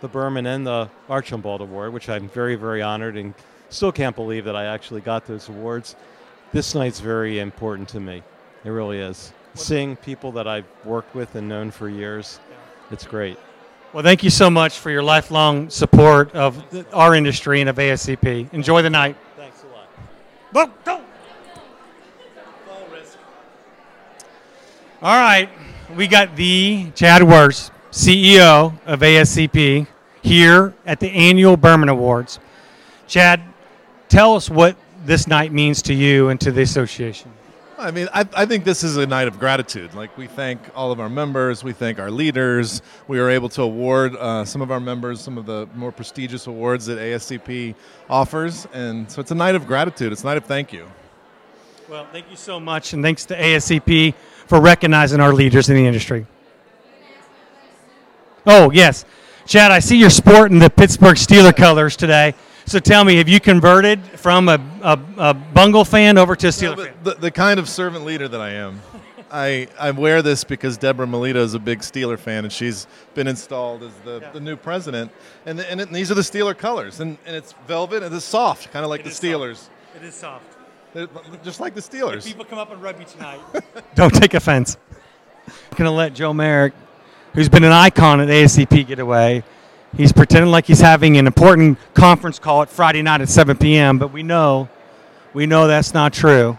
the 0.00 0.08
Berman 0.08 0.46
and 0.46 0.66
the 0.66 0.90
Archambault 1.08 1.60
Award, 1.60 1.92
which 1.92 2.08
I'm 2.08 2.28
very, 2.28 2.56
very 2.56 2.82
honored 2.82 3.16
and 3.16 3.32
still 3.70 3.92
can't 3.92 4.16
believe 4.16 4.44
that 4.44 4.56
I 4.56 4.64
actually 4.64 5.02
got 5.02 5.26
those 5.26 5.48
awards. 5.48 5.94
This 6.52 6.74
night's 6.74 7.00
very 7.00 7.38
important 7.38 7.88
to 7.90 8.00
me. 8.00 8.22
It 8.64 8.70
really 8.70 8.98
is. 8.98 9.32
Seeing 9.54 9.94
people 9.94 10.32
that 10.32 10.48
I've 10.48 10.66
worked 10.84 11.14
with 11.14 11.36
and 11.36 11.48
known 11.48 11.70
for 11.70 11.88
years, 11.88 12.40
it's 12.90 13.06
great. 13.06 13.38
Well, 13.94 14.02
thank 14.02 14.24
you 14.24 14.30
so 14.30 14.50
much 14.50 14.80
for 14.80 14.90
your 14.90 15.04
lifelong 15.04 15.70
support 15.70 16.34
of 16.34 16.68
the, 16.70 16.84
our 16.92 17.14
industry 17.14 17.60
and 17.60 17.70
of 17.70 17.76
ASCP. 17.76 18.52
Enjoy 18.52 18.82
the 18.82 18.90
night. 18.90 19.14
Thanks 19.36 19.62
a 19.62 19.68
lot. 19.68 19.88
Go, 20.52 20.72
go. 20.84 21.00
All 25.00 25.16
right, 25.16 25.48
we 25.94 26.08
got 26.08 26.34
the 26.34 26.90
Chad 26.96 27.22
Worz, 27.22 27.70
CEO 27.92 28.76
of 28.84 28.98
ASCP, 28.98 29.86
here 30.22 30.74
at 30.86 30.98
the 30.98 31.10
annual 31.10 31.56
Berman 31.56 31.88
Awards. 31.88 32.40
Chad, 33.06 33.42
tell 34.08 34.34
us 34.34 34.50
what 34.50 34.74
this 35.04 35.28
night 35.28 35.52
means 35.52 35.82
to 35.82 35.94
you 35.94 36.30
and 36.30 36.40
to 36.40 36.50
the 36.50 36.62
association. 36.62 37.30
I 37.76 37.90
mean, 37.90 38.08
I, 38.14 38.26
I 38.36 38.46
think 38.46 38.64
this 38.64 38.84
is 38.84 38.96
a 38.96 39.06
night 39.06 39.26
of 39.26 39.38
gratitude. 39.38 39.94
Like, 39.94 40.16
we 40.16 40.26
thank 40.26 40.60
all 40.76 40.92
of 40.92 41.00
our 41.00 41.08
members, 41.08 41.64
we 41.64 41.72
thank 41.72 41.98
our 41.98 42.10
leaders. 42.10 42.82
We 43.08 43.18
are 43.18 43.28
able 43.28 43.48
to 43.50 43.62
award 43.62 44.14
uh, 44.16 44.44
some 44.44 44.62
of 44.62 44.70
our 44.70 44.80
members 44.80 45.20
some 45.20 45.36
of 45.36 45.46
the 45.46 45.68
more 45.74 45.90
prestigious 45.90 46.46
awards 46.46 46.86
that 46.86 46.98
ASCP 46.98 47.74
offers. 48.08 48.66
And 48.72 49.10
so 49.10 49.20
it's 49.20 49.32
a 49.32 49.34
night 49.34 49.54
of 49.54 49.66
gratitude, 49.66 50.12
it's 50.12 50.22
a 50.22 50.26
night 50.26 50.36
of 50.36 50.44
thank 50.44 50.72
you. 50.72 50.86
Well, 51.88 52.06
thank 52.12 52.30
you 52.30 52.36
so 52.36 52.60
much, 52.60 52.92
and 52.92 53.02
thanks 53.02 53.24
to 53.26 53.36
ASCP 53.36 54.14
for 54.46 54.60
recognizing 54.60 55.20
our 55.20 55.32
leaders 55.32 55.68
in 55.68 55.76
the 55.76 55.86
industry. 55.86 56.26
Oh, 58.46 58.70
yes. 58.70 59.04
Chad, 59.46 59.72
I 59.72 59.80
see 59.80 59.96
you're 59.96 60.10
sporting 60.10 60.58
the 60.58 60.70
Pittsburgh 60.70 61.16
Steeler 61.16 61.54
colors 61.54 61.96
today. 61.96 62.34
So 62.66 62.78
tell 62.78 63.04
me, 63.04 63.16
have 63.16 63.28
you 63.28 63.40
converted 63.40 64.02
from 64.02 64.48
a, 64.48 64.58
a, 64.82 64.98
a 65.18 65.34
Bungle 65.34 65.84
fan 65.84 66.16
over 66.16 66.34
to 66.36 66.46
a 66.48 66.50
Steeler 66.50 66.86
fan? 66.86 66.94
The, 67.02 67.14
the 67.14 67.30
kind 67.30 67.60
of 67.60 67.68
servant 67.68 68.04
leader 68.04 68.26
that 68.26 68.40
I 68.40 68.50
am. 68.50 68.80
I, 69.30 69.68
I 69.78 69.90
wear 69.90 70.22
this 70.22 70.44
because 70.44 70.78
Deborah 70.78 71.06
Melito 71.06 71.42
is 71.42 71.54
a 71.54 71.58
big 71.58 71.80
Steeler 71.80 72.18
fan, 72.18 72.44
and 72.44 72.52
she's 72.52 72.86
been 73.14 73.26
installed 73.26 73.82
as 73.82 73.92
the, 74.04 74.24
the 74.32 74.40
new 74.40 74.56
president. 74.56 75.10
And, 75.44 75.58
the, 75.58 75.68
and, 75.70 75.80
it, 75.80 75.88
and 75.88 75.96
these 75.96 76.10
are 76.10 76.14
the 76.14 76.22
Steeler 76.22 76.56
colors, 76.56 77.00
and, 77.00 77.18
and 77.26 77.34
it's 77.34 77.52
velvet 77.66 78.02
and 78.02 78.14
it's 78.14 78.24
soft, 78.24 78.70
kind 78.70 78.84
of 78.84 78.90
like 78.90 79.00
It 79.00 79.04
the 79.04 79.10
Steelers. 79.10 79.56
soft. 79.56 79.70
It 79.96 80.02
is 80.04 80.14
soft. 80.14 80.44
They're 80.92 81.08
just 81.42 81.58
like 81.58 81.74
the 81.74 81.80
Steelers. 81.80 82.18
If 82.18 82.26
people 82.26 82.44
come 82.44 82.58
up 82.58 82.70
and 82.70 82.80
rub 82.80 82.98
you 83.00 83.06
tonight. 83.06 83.40
Don't 83.96 84.14
take 84.14 84.34
offense. 84.34 84.76
I'm 85.46 85.52
going 85.76 85.84
to 85.86 85.90
let 85.90 86.14
Joe 86.14 86.32
Merrick, 86.32 86.72
who's 87.34 87.48
been 87.48 87.64
an 87.64 87.72
icon 87.72 88.20
at 88.20 88.28
ASCP, 88.28 88.86
get 88.86 89.00
away. 89.00 89.42
He's 89.96 90.12
pretending 90.12 90.50
like 90.50 90.66
he's 90.66 90.80
having 90.80 91.16
an 91.18 91.26
important 91.26 91.78
conference 91.94 92.40
call 92.40 92.62
at 92.62 92.68
Friday 92.68 93.00
night 93.00 93.20
at 93.20 93.28
7 93.28 93.56
p.m., 93.56 93.98
but 93.98 94.12
we 94.12 94.24
know, 94.24 94.68
we 95.32 95.46
know 95.46 95.68
that's 95.68 95.94
not 95.94 96.12
true. 96.12 96.58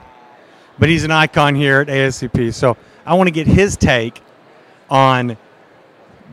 But 0.80 0.88
he's 0.88 1.04
an 1.04 1.12
icon 1.12 1.54
here 1.54 1.82
at 1.82 1.88
ASCP. 1.88 2.54
So 2.54 2.78
I 3.06 3.14
want 3.16 3.28
to 3.28 3.32
get 3.32 3.46
his 3.46 3.76
take 3.76 4.22
on 4.90 5.38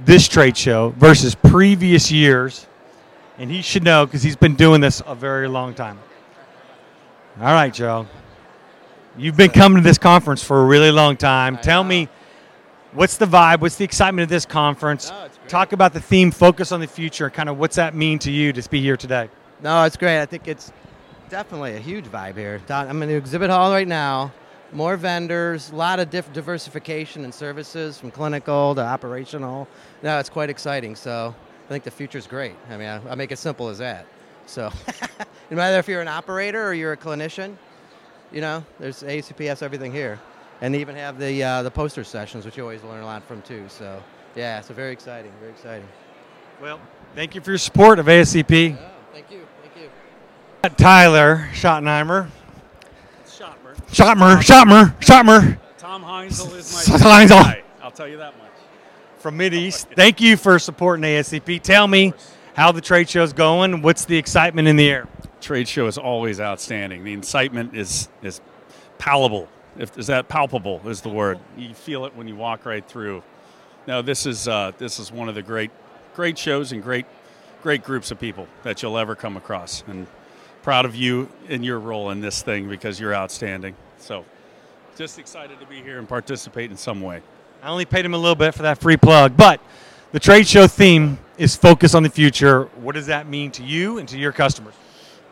this 0.05 0.29
trade 0.29 0.57
show 0.57 0.91
versus 0.91 1.35
previous 1.35 2.11
years. 2.11 2.67
And 3.39 3.51
he 3.51 3.63
should 3.63 3.83
know 3.83 4.07
because 4.07 4.23
he's 4.23 4.37
been 4.37 4.55
doing 4.55 4.81
this 4.81 5.03
a 5.05 5.15
very 5.15 5.49
long 5.49 5.75
time. 5.75 5.99
All 7.41 7.53
right, 7.53 7.73
Joe. 7.73 8.07
You've 9.17 9.37
been 9.37 9.51
coming 9.51 9.83
to 9.83 9.89
this 9.89 9.99
conference 9.99 10.43
for 10.45 10.61
a 10.61 10.65
really 10.65 10.91
long 10.91 11.17
time. 11.17 11.59
Tell 11.59 11.83
me, 11.83 12.09
what's 12.93 13.17
the 13.17 13.27
vibe? 13.27 13.61
What's 13.61 13.77
the 13.77 13.85
excitement 13.85 14.25
of 14.25 14.29
this 14.29 14.47
conference? 14.47 15.13
Talk 15.49 15.73
about 15.73 15.93
the 15.93 16.01
theme, 16.01 16.31
focus 16.31 16.73
on 16.73 16.81
the 16.81 16.87
future. 16.87 17.31
Kind 17.31 17.49
of 17.49 17.59
what's 17.59 17.77
that 17.77 17.95
mean 17.95 18.19
to 18.21 18.31
you 18.31 18.53
to 18.53 18.71
be 18.71 18.81
here 18.81 18.97
today? 18.97 19.29
No, 19.63 19.85
it's 19.85 19.97
great. 19.97 20.21
I 20.21 20.27
think 20.27 20.49
it's 20.49 20.73
definitely 21.29 21.77
a 21.77 21.79
huge 21.79 22.07
vibe 22.07 22.37
here. 22.37 22.61
I'm 22.69 23.03
in 23.03 23.09
the 23.09 23.15
exhibit 23.15 23.51
hall 23.51 23.73
right 23.73 23.89
now. 23.89 24.33
More 24.73 24.97
vendors, 24.97 25.71
a 25.71 25.77
lot 25.77 26.01
of 26.01 26.09
diff- 26.09 26.33
diversification 26.33 27.25
and 27.25 27.35
services 27.35 27.99
from 27.99 28.11
clinical 28.11 28.75
to 28.75 28.81
operational. 28.81 29.69
No, 30.03 30.19
it's 30.19 30.31
quite 30.31 30.49
exciting. 30.49 30.97
So 30.97 31.35
I 31.67 31.69
think 31.69 31.85
the 31.85 31.91
future's 31.91 32.27
great. 32.27 32.55
I 32.71 32.77
mean, 32.79 32.89
I, 32.89 33.11
I 33.11 33.15
make 33.15 33.33
it 33.33 33.39
simple 33.39 33.69
as 33.69 33.79
that. 33.79 34.07
So 34.47 34.73
no 35.51 35.57
matter 35.57 35.79
if 35.79 35.89
you're 35.89 36.01
an 36.01 36.09
operator 36.09 36.67
or 36.67 36.73
you're 36.73 36.93
a 36.93 36.97
clinician, 36.97 37.57
you 38.33 38.41
know, 38.41 38.65
there's 38.79 39.03
ACP 39.03 39.47
has 39.47 39.61
everything 39.63 39.93
here, 39.93 40.19
and 40.63 40.73
they 40.73 40.81
even 40.81 40.95
have 40.95 41.19
the 41.19 41.43
uh, 41.43 41.63
the 41.63 41.71
poster 41.71 42.05
sessions, 42.05 42.47
which 42.47 42.57
you 42.57 42.63
always 42.63 42.83
learn 42.85 43.03
a 43.03 43.07
lot 43.07 43.23
from 43.25 43.43
too. 43.43 43.65
So 43.69 44.03
yeah, 44.35 44.61
so 44.63 44.73
very 44.73 44.93
exciting, 44.93 45.33
very 45.41 45.51
exciting. 45.51 45.87
Well, 46.63 46.81
thank 47.15 47.35
you 47.35 47.41
for 47.43 47.51
your 47.51 47.59
support 47.59 47.99
of 47.99 48.07
ASCP. 48.07 48.79
Thank 49.13 49.31
you, 49.31 49.41
thank 49.61 49.77
you. 49.77 50.71
Tyler 50.77 51.49
Schottenheimer. 51.53 52.29
Shotmer. 53.27 53.75
Schotmer, 53.91 54.37
Schotmer, 54.37 55.01
Schotmer. 55.01 55.59
Tom 55.79 56.05
Heinzel 56.05 56.55
is 56.57 56.89
my 56.89 56.97
Heinzel. 56.97 57.29
guy. 57.29 57.63
I'll 57.83 57.91
tell 57.91 58.09
you 58.09 58.19
that 58.19 58.39
much. 58.39 58.51
From 59.19 59.37
Mideast. 59.37 59.87
Thank 59.97 60.21
you 60.21 60.37
for 60.37 60.59
supporting 60.61 61.05
ASCP. 61.05 61.61
Tell 61.61 61.89
me 61.89 62.15
how 62.55 62.71
the 62.71 62.81
trade 62.81 63.09
show 63.09 63.25
is 63.25 63.33
going. 63.33 63.83
What's 63.83 64.05
the 64.05 64.17
excitement 64.17 64.69
in 64.69 64.77
the 64.77 64.89
air? 64.89 65.09
Trade 65.41 65.67
show 65.67 65.89
is 65.89 65.99
always 65.99 66.39
outstanding. 66.41 67.03
The 67.03 67.13
incitement 67.13 67.75
is 67.75 68.09
is 68.23 68.41
palpable. 68.99 69.49
If 69.79 69.97
is 69.99 70.09
that 70.09 70.29
palpable 70.29 70.81
is 70.87 71.01
the 71.01 71.09
word. 71.09 71.39
You 71.57 71.75
feel 71.75 72.05
it 72.05 72.15
when 72.15 72.29
you 72.29 72.37
walk 72.37 72.67
right 72.67 72.87
through. 72.87 73.23
No, 73.87 74.03
this 74.03 74.27
is 74.27 74.47
uh, 74.49 74.73
this 74.79 74.99
is 74.99 75.11
one 75.11 75.29
of 75.29 75.35
the 75.35 75.43
great 75.43 75.71
great 76.15 76.37
shows 76.37 76.73
and 76.73 76.83
great 76.83 77.07
great 77.63 77.83
groups 77.83 78.11
of 78.11 78.21
people 78.21 78.47
that 78.65 78.83
you'll 78.83 78.99
ever 78.99 79.15
come 79.15 79.37
across. 79.37 79.83
And 79.87 80.07
proud 80.63 80.85
of 80.85 80.95
you 80.95 81.29
in 81.49 81.63
your 81.63 81.79
role 81.79 82.11
in 82.11 82.21
this 82.21 82.43
thing 82.43 82.69
because 82.69 83.01
you're 83.01 83.15
outstanding. 83.15 83.75
So 83.99 84.25
just 84.97 85.19
excited 85.19 85.59
to 85.61 85.67
be 85.67 85.83
here 85.83 85.99
and 85.99 86.09
participate 86.09 86.71
in 86.71 86.77
some 86.77 87.01
way. 87.01 87.23
I 87.63 87.69
only 87.69 87.85
paid 87.85 88.05
him 88.05 88.15
a 88.15 88.19
little 88.19 88.37
bit 88.37 88.55
for 88.55 88.63
that 88.63 88.79
free 88.79 88.97
plug, 88.97 89.37
but 89.37 89.61
the 90.13 90.21
trade 90.21 90.47
show 90.47 90.67
theme 90.67 91.19
is 91.39 91.57
focus 91.57 91.95
on 91.95 92.03
the 92.03 92.11
future. 92.11 92.65
What 92.77 92.95
does 92.95 93.07
that 93.07 93.27
mean 93.27 93.51
to 93.53 93.65
you 93.65 93.99
and 93.99 94.09
to 94.09 94.19
your 94.19 94.33
customers? 94.33 94.75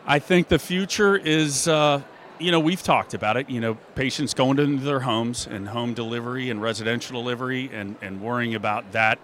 I 0.05 0.19
think 0.19 0.47
the 0.47 0.59
future 0.59 1.15
is, 1.15 1.67
uh, 1.67 2.01
you 2.41 2.51
know, 2.51 2.59
we've 2.59 2.81
talked 2.81 3.13
about 3.13 3.37
it. 3.37 3.49
You 3.49 3.61
know, 3.61 3.75
patients 3.95 4.33
going 4.33 4.59
into 4.59 4.83
their 4.83 5.01
homes 5.01 5.47
and 5.47 5.69
home 5.69 5.93
delivery 5.93 6.49
and 6.49 6.61
residential 6.61 7.21
delivery 7.21 7.69
and, 7.71 7.95
and 8.01 8.21
worrying 8.21 8.55
about 8.55 8.91
that 8.93 9.19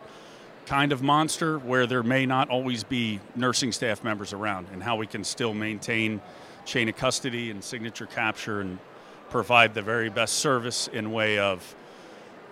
kind 0.65 0.91
of 0.91 1.01
monster 1.01 1.57
where 1.59 1.87
there 1.87 2.03
may 2.03 2.25
not 2.25 2.49
always 2.49 2.83
be 2.83 3.19
nursing 3.35 3.71
staff 3.71 4.03
members 4.03 4.33
around 4.33 4.67
and 4.73 4.83
how 4.83 4.97
we 4.97 5.07
can 5.07 5.23
still 5.23 5.53
maintain 5.53 6.21
chain 6.65 6.89
of 6.89 6.95
custody 6.97 7.49
and 7.49 7.63
signature 7.63 8.05
capture 8.05 8.59
and 8.59 8.77
provide 9.29 9.73
the 9.73 9.81
very 9.81 10.09
best 10.09 10.35
service 10.35 10.89
in 10.89 11.11
way 11.11 11.39
of 11.39 11.75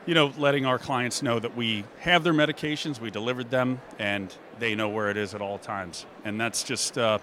you 0.06 0.14
know, 0.14 0.32
letting 0.38 0.66
our 0.66 0.78
clients 0.78 1.24
know 1.24 1.40
that 1.40 1.56
we 1.56 1.84
have 2.00 2.24
their 2.24 2.34
medications, 2.34 3.00
we 3.00 3.10
delivered 3.10 3.50
them, 3.50 3.82
and 3.98 4.34
they 4.60 4.76
know 4.76 4.88
where 4.88 5.10
it 5.10 5.18
is 5.18 5.34
at 5.34 5.42
all 5.42 5.58
times. 5.58 6.06
And 6.24 6.40
that's 6.40 6.64
just, 6.64 6.98
uh, 6.98 7.18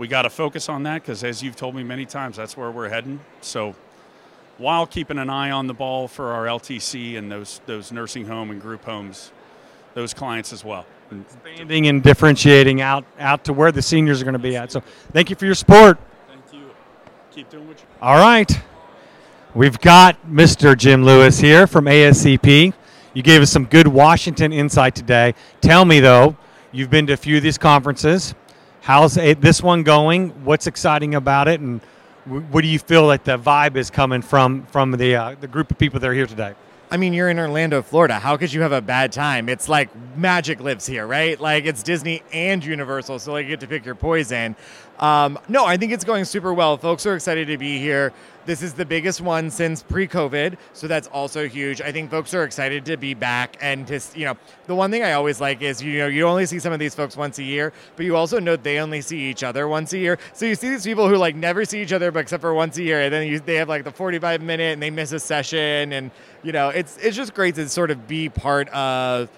we 0.00 0.08
got 0.08 0.22
to 0.22 0.30
focus 0.30 0.70
on 0.70 0.84
that 0.84 1.02
because, 1.02 1.22
as 1.22 1.42
you've 1.42 1.56
told 1.56 1.74
me 1.74 1.82
many 1.82 2.06
times, 2.06 2.34
that's 2.34 2.56
where 2.56 2.70
we're 2.70 2.88
heading. 2.88 3.20
So, 3.42 3.74
while 4.56 4.86
keeping 4.86 5.18
an 5.18 5.28
eye 5.28 5.50
on 5.50 5.66
the 5.66 5.74
ball 5.74 6.08
for 6.08 6.32
our 6.32 6.46
LTC 6.46 7.18
and 7.18 7.30
those 7.30 7.60
those 7.66 7.92
nursing 7.92 8.26
home 8.26 8.50
and 8.50 8.62
group 8.62 8.82
homes, 8.82 9.30
those 9.92 10.14
clients 10.14 10.54
as 10.54 10.64
well. 10.64 10.86
And 11.10 11.26
Expanding 11.26 11.86
and 11.86 12.02
differentiating 12.02 12.80
out 12.80 13.04
out 13.18 13.44
to 13.44 13.52
where 13.52 13.70
the 13.70 13.82
seniors 13.82 14.22
are 14.22 14.24
going 14.24 14.32
to 14.32 14.38
be 14.38 14.56
at. 14.56 14.72
So, 14.72 14.82
thank 15.12 15.28
you 15.28 15.36
for 15.36 15.44
your 15.44 15.54
support. 15.54 15.98
thank 16.28 16.50
you. 16.50 16.70
Keep 17.30 17.50
doing 17.50 17.68
what 17.68 17.78
you. 17.78 17.86
All 18.00 18.16
right. 18.16 18.50
We've 19.54 19.78
got 19.80 20.26
Mr. 20.26 20.78
Jim 20.78 21.04
Lewis 21.04 21.40
here 21.40 21.66
from 21.66 21.84
ASCP. 21.84 22.72
You 23.12 23.22
gave 23.22 23.42
us 23.42 23.50
some 23.50 23.66
good 23.66 23.88
Washington 23.88 24.50
insight 24.52 24.94
today. 24.94 25.34
Tell 25.60 25.84
me, 25.84 26.00
though, 26.00 26.36
you've 26.72 26.88
been 26.88 27.06
to 27.08 27.12
a 27.12 27.16
few 27.18 27.36
of 27.36 27.42
these 27.42 27.58
conferences. 27.58 28.34
How's 28.82 29.16
a- 29.18 29.34
this 29.34 29.62
one 29.62 29.82
going? 29.82 30.30
What's 30.44 30.66
exciting 30.66 31.14
about 31.14 31.48
it? 31.48 31.60
And 31.60 31.80
wh- 32.24 32.52
what 32.52 32.62
do 32.62 32.68
you 32.68 32.78
feel 32.78 33.06
like 33.06 33.24
the 33.24 33.38
vibe 33.38 33.76
is 33.76 33.90
coming 33.90 34.22
from 34.22 34.64
from 34.66 34.92
the, 34.92 35.16
uh, 35.16 35.34
the 35.40 35.48
group 35.48 35.70
of 35.70 35.78
people 35.78 36.00
that 36.00 36.08
are 36.08 36.14
here 36.14 36.26
today? 36.26 36.54
I 36.90 36.96
mean, 36.96 37.12
you're 37.12 37.28
in 37.28 37.38
Orlando, 37.38 37.82
Florida. 37.82 38.14
How 38.18 38.36
could 38.36 38.52
you 38.52 38.62
have 38.62 38.72
a 38.72 38.80
bad 38.80 39.12
time? 39.12 39.48
It's 39.48 39.68
like 39.68 39.90
magic 40.20 40.60
lives 40.60 40.86
here, 40.86 41.06
right? 41.06 41.40
Like 41.40 41.64
it's 41.64 41.82
Disney 41.82 42.22
and 42.32 42.64
Universal, 42.64 43.18
so 43.20 43.32
like 43.32 43.44
you 43.44 43.50
get 43.50 43.60
to 43.60 43.66
pick 43.66 43.84
your 43.84 43.94
poison. 43.94 44.54
Um, 44.98 45.38
no, 45.48 45.64
I 45.64 45.78
think 45.78 45.92
it's 45.92 46.04
going 46.04 46.26
super 46.26 46.52
well. 46.52 46.76
Folks 46.76 47.06
are 47.06 47.14
excited 47.14 47.48
to 47.48 47.56
be 47.56 47.78
here. 47.78 48.12
This 48.44 48.62
is 48.62 48.74
the 48.74 48.84
biggest 48.84 49.20
one 49.20 49.50
since 49.50 49.82
pre-COVID, 49.82 50.56
so 50.72 50.86
that's 50.86 51.08
also 51.08 51.48
huge. 51.48 51.80
I 51.80 51.92
think 51.92 52.10
folks 52.10 52.34
are 52.34 52.44
excited 52.44 52.84
to 52.86 52.96
be 52.96 53.14
back 53.14 53.56
and 53.60 53.86
to 53.86 54.00
you 54.14 54.24
know 54.24 54.36
the 54.66 54.74
one 54.74 54.90
thing 54.90 55.02
I 55.02 55.12
always 55.12 55.40
like 55.40 55.62
is 55.62 55.82
you 55.82 55.98
know 55.98 56.06
you 56.06 56.26
only 56.26 56.46
see 56.46 56.58
some 56.58 56.72
of 56.72 56.78
these 56.78 56.94
folks 56.94 57.16
once 57.16 57.38
a 57.38 57.42
year, 57.42 57.72
but 57.96 58.04
you 58.04 58.16
also 58.16 58.38
know 58.38 58.56
they 58.56 58.78
only 58.78 59.00
see 59.00 59.20
each 59.30 59.42
other 59.42 59.68
once 59.68 59.92
a 59.92 59.98
year. 59.98 60.18
So 60.34 60.46
you 60.46 60.54
see 60.54 60.68
these 60.68 60.84
people 60.84 61.08
who 61.08 61.16
like 61.16 61.34
never 61.34 61.64
see 61.64 61.80
each 61.80 61.92
other 61.92 62.10
but 62.10 62.20
except 62.20 62.40
for 62.40 62.52
once 62.52 62.76
a 62.76 62.82
year, 62.82 63.00
and 63.02 63.12
then 63.12 63.26
you, 63.26 63.40
they 63.40 63.56
have 63.56 63.68
like 63.68 63.84
the 63.84 63.92
45 63.92 64.42
minute 64.42 64.72
and 64.72 64.82
they 64.82 64.90
miss 64.90 65.12
a 65.12 65.20
session, 65.20 65.92
and 65.92 66.10
you 66.42 66.52
know 66.52 66.68
it's 66.68 66.98
it's 66.98 67.16
just 67.16 67.34
great 67.34 67.54
to 67.54 67.68
sort 67.68 67.90
of 67.90 68.06
be 68.06 68.28
part 68.28 68.68
of 68.70 69.30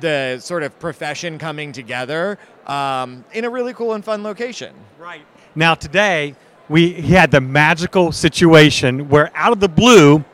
the 0.00 0.38
sort 0.38 0.62
of 0.62 0.78
profession 0.78 1.38
coming 1.38 1.72
together 1.72 2.38
um, 2.66 3.24
in 3.32 3.44
a 3.44 3.50
really 3.50 3.72
cool 3.74 3.94
and 3.94 4.04
fun 4.04 4.22
location. 4.22 4.74
Right. 4.98 5.22
Now 5.54 5.74
today 5.74 6.34
we 6.68 6.92
had 6.92 7.30
the 7.30 7.40
magical 7.40 8.12
situation 8.12 9.08
where 9.08 9.30
out 9.34 9.52
of 9.52 9.60
the 9.60 9.68
blue 9.68 10.24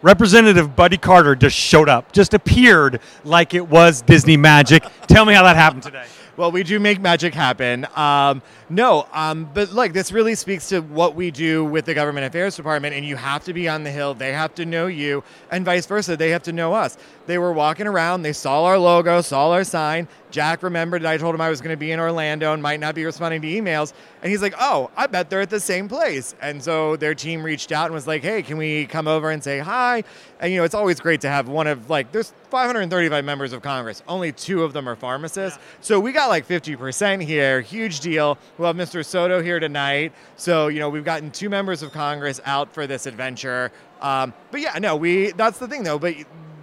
Representative 0.00 0.76
Buddy 0.76 0.96
Carter 0.96 1.34
just 1.34 1.56
showed 1.56 1.88
up, 1.88 2.12
just 2.12 2.32
appeared 2.32 3.00
like 3.24 3.54
it 3.54 3.66
was 3.68 4.02
Disney 4.02 4.36
magic. 4.36 4.84
Tell 5.08 5.24
me 5.24 5.34
how 5.34 5.42
that 5.42 5.56
happened 5.56 5.82
today. 5.82 6.06
Well, 6.38 6.52
we 6.52 6.62
do 6.62 6.78
make 6.78 7.00
magic 7.00 7.34
happen. 7.34 7.84
Um, 7.96 8.42
no, 8.70 9.08
um, 9.12 9.50
but 9.52 9.72
like 9.72 9.92
this 9.92 10.12
really 10.12 10.36
speaks 10.36 10.68
to 10.68 10.78
what 10.78 11.16
we 11.16 11.32
do 11.32 11.64
with 11.64 11.84
the 11.84 11.94
government 11.94 12.26
affairs 12.26 12.54
department, 12.54 12.94
and 12.94 13.04
you 13.04 13.16
have 13.16 13.42
to 13.46 13.52
be 13.52 13.68
on 13.68 13.82
the 13.82 13.90
hill. 13.90 14.14
They 14.14 14.32
have 14.32 14.54
to 14.54 14.64
know 14.64 14.86
you, 14.86 15.24
and 15.50 15.64
vice 15.64 15.84
versa. 15.86 16.16
They 16.16 16.30
have 16.30 16.44
to 16.44 16.52
know 16.52 16.74
us. 16.74 16.96
They 17.26 17.38
were 17.38 17.52
walking 17.52 17.88
around. 17.88 18.22
They 18.22 18.32
saw 18.32 18.64
our 18.66 18.78
logo, 18.78 19.20
saw 19.20 19.50
our 19.50 19.64
sign. 19.64 20.06
Jack 20.30 20.62
remembered 20.62 21.02
that 21.02 21.12
I 21.12 21.16
told 21.16 21.34
him 21.34 21.40
I 21.40 21.48
was 21.48 21.60
going 21.60 21.72
to 21.72 21.76
be 21.76 21.90
in 21.90 21.98
Orlando 21.98 22.52
and 22.52 22.62
might 22.62 22.80
not 22.80 22.94
be 22.94 23.04
responding 23.04 23.40
to 23.42 23.48
emails, 23.48 23.92
and 24.22 24.30
he's 24.30 24.42
like, 24.42 24.54
"Oh, 24.60 24.90
I 24.96 25.08
bet 25.08 25.30
they're 25.30 25.40
at 25.40 25.50
the 25.50 25.58
same 25.58 25.88
place." 25.88 26.36
And 26.40 26.62
so 26.62 26.96
their 26.96 27.14
team 27.14 27.42
reached 27.42 27.72
out 27.72 27.86
and 27.86 27.94
was 27.94 28.06
like, 28.06 28.22
"Hey, 28.22 28.42
can 28.42 28.58
we 28.58 28.86
come 28.86 29.08
over 29.08 29.30
and 29.30 29.42
say 29.42 29.58
hi?" 29.58 30.04
And 30.38 30.52
you 30.52 30.58
know, 30.58 30.64
it's 30.64 30.74
always 30.74 31.00
great 31.00 31.20
to 31.22 31.28
have 31.28 31.48
one 31.48 31.66
of 31.66 31.90
like 31.90 32.12
there's 32.12 32.32
535 32.50 33.24
members 33.24 33.52
of 33.52 33.62
Congress. 33.62 34.02
Only 34.06 34.30
two 34.30 34.62
of 34.62 34.72
them 34.72 34.88
are 34.88 34.96
pharmacists, 34.96 35.58
so 35.80 35.98
we 35.98 36.12
got 36.12 36.27
like 36.28 36.46
50% 36.46 37.22
here. 37.22 37.60
Huge 37.60 38.00
deal. 38.00 38.38
We'll 38.56 38.72
have 38.72 38.76
Mr. 38.76 39.04
Soto 39.04 39.42
here 39.42 39.60
tonight. 39.60 40.12
So 40.36 40.68
you 40.68 40.78
know, 40.78 40.88
we've 40.88 41.04
gotten 41.04 41.30
two 41.30 41.48
members 41.48 41.82
of 41.82 41.92
Congress 41.92 42.40
out 42.44 42.72
for 42.72 42.86
this 42.86 43.06
adventure. 43.06 43.72
Um, 44.00 44.32
but 44.50 44.60
yeah, 44.60 44.78
no, 44.78 44.96
we 44.96 45.32
that's 45.32 45.58
the 45.58 45.68
thing 45.68 45.82
though. 45.82 45.98
But 45.98 46.14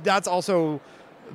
that's 0.03 0.27
also 0.27 0.79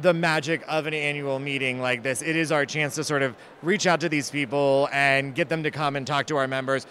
the 0.00 0.14
magic 0.14 0.62
of 0.68 0.86
an 0.86 0.94
annual 0.94 1.38
meeting 1.38 1.80
like 1.80 2.02
this. 2.02 2.22
It 2.22 2.36
is 2.36 2.52
our 2.52 2.64
chance 2.64 2.94
to 2.94 3.04
sort 3.04 3.22
of 3.22 3.36
reach 3.62 3.86
out 3.86 4.00
to 4.00 4.08
these 4.08 4.30
people 4.30 4.88
and 4.92 5.34
get 5.34 5.48
them 5.48 5.62
to 5.62 5.70
come 5.70 5.96
and 5.96 6.06
talk 6.06 6.26
to 6.28 6.36
our 6.36 6.48
members, 6.48 6.86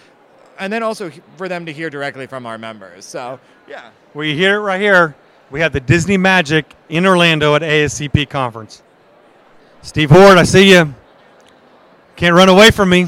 and 0.59 0.71
then 0.71 0.83
also 0.83 1.11
for 1.37 1.47
them 1.47 1.65
to 1.65 1.73
hear 1.73 1.89
directly 1.89 2.27
from 2.27 2.45
our 2.45 2.57
members. 2.57 3.05
So, 3.05 3.39
yeah. 3.67 3.89
Well, 4.13 4.25
you 4.25 4.35
hear 4.35 4.57
it 4.57 4.61
right 4.61 4.81
here. 4.81 5.15
We 5.49 5.61
have 5.61 5.73
the 5.73 5.79
Disney 5.79 6.17
Magic 6.17 6.75
in 6.89 7.05
Orlando 7.05 7.55
at 7.55 7.61
ASCP 7.63 8.29
conference. 8.29 8.83
Steve 9.81 10.11
Horde, 10.11 10.37
I 10.37 10.43
see 10.43 10.71
you. 10.71 10.93
Can't 12.19 12.35
run 12.35 12.49
away 12.49 12.69
from 12.69 12.89
me. 12.89 13.07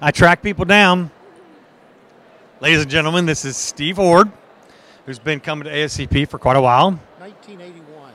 I 0.00 0.12
track 0.12 0.40
people 0.40 0.64
down. 0.64 1.10
Ladies 2.58 2.80
and 2.80 2.90
gentlemen, 2.90 3.26
this 3.26 3.44
is 3.44 3.54
Steve 3.54 3.96
Horde, 3.96 4.32
who's 5.04 5.18
been 5.18 5.40
coming 5.40 5.64
to 5.64 5.70
ASCP 5.70 6.26
for 6.26 6.38
quite 6.38 6.56
a 6.56 6.62
while. 6.62 6.92
1981. 7.18 8.12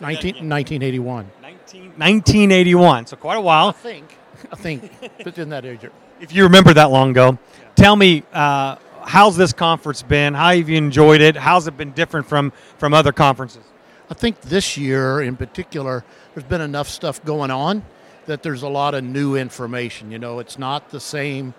19, 0.00 0.48
1981. 0.48 1.24
1981, 1.24 3.06
so 3.06 3.16
quite 3.16 3.34
a 3.34 3.40
while. 3.40 3.70
I 3.70 3.72
think. 3.72 4.16
I 4.52 4.54
think. 4.54 4.92
It's 5.18 5.38
in 5.38 5.48
that 5.48 5.64
age. 5.64 5.80
If 6.20 6.32
you 6.32 6.44
remember 6.44 6.72
that 6.74 6.92
long 6.92 7.10
ago, 7.10 7.36
tell 7.74 7.96
me 7.96 8.22
uh, 8.32 8.76
how's 9.02 9.36
this 9.36 9.52
conference 9.52 10.04
been? 10.04 10.34
How 10.34 10.54
have 10.54 10.68
you 10.68 10.76
enjoyed 10.76 11.20
it? 11.20 11.34
How's 11.34 11.66
it 11.66 11.76
been 11.76 11.90
different 11.90 12.28
from 12.28 12.52
from 12.78 12.94
other 12.94 13.10
conferences? 13.10 13.64
I 14.08 14.14
think 14.14 14.40
this 14.40 14.76
year 14.76 15.20
in 15.20 15.36
particular, 15.36 16.04
there's 16.32 16.46
been 16.46 16.60
enough 16.60 16.88
stuff 16.88 17.24
going 17.24 17.50
on 17.50 17.82
that 18.28 18.42
there's 18.42 18.62
a 18.62 18.68
lot 18.68 18.94
of 18.94 19.02
new 19.02 19.34
information. 19.36 20.12
You 20.12 20.18
know, 20.18 20.38
it's 20.38 20.58
not 20.58 20.90
the 20.90 21.00
same 21.00 21.54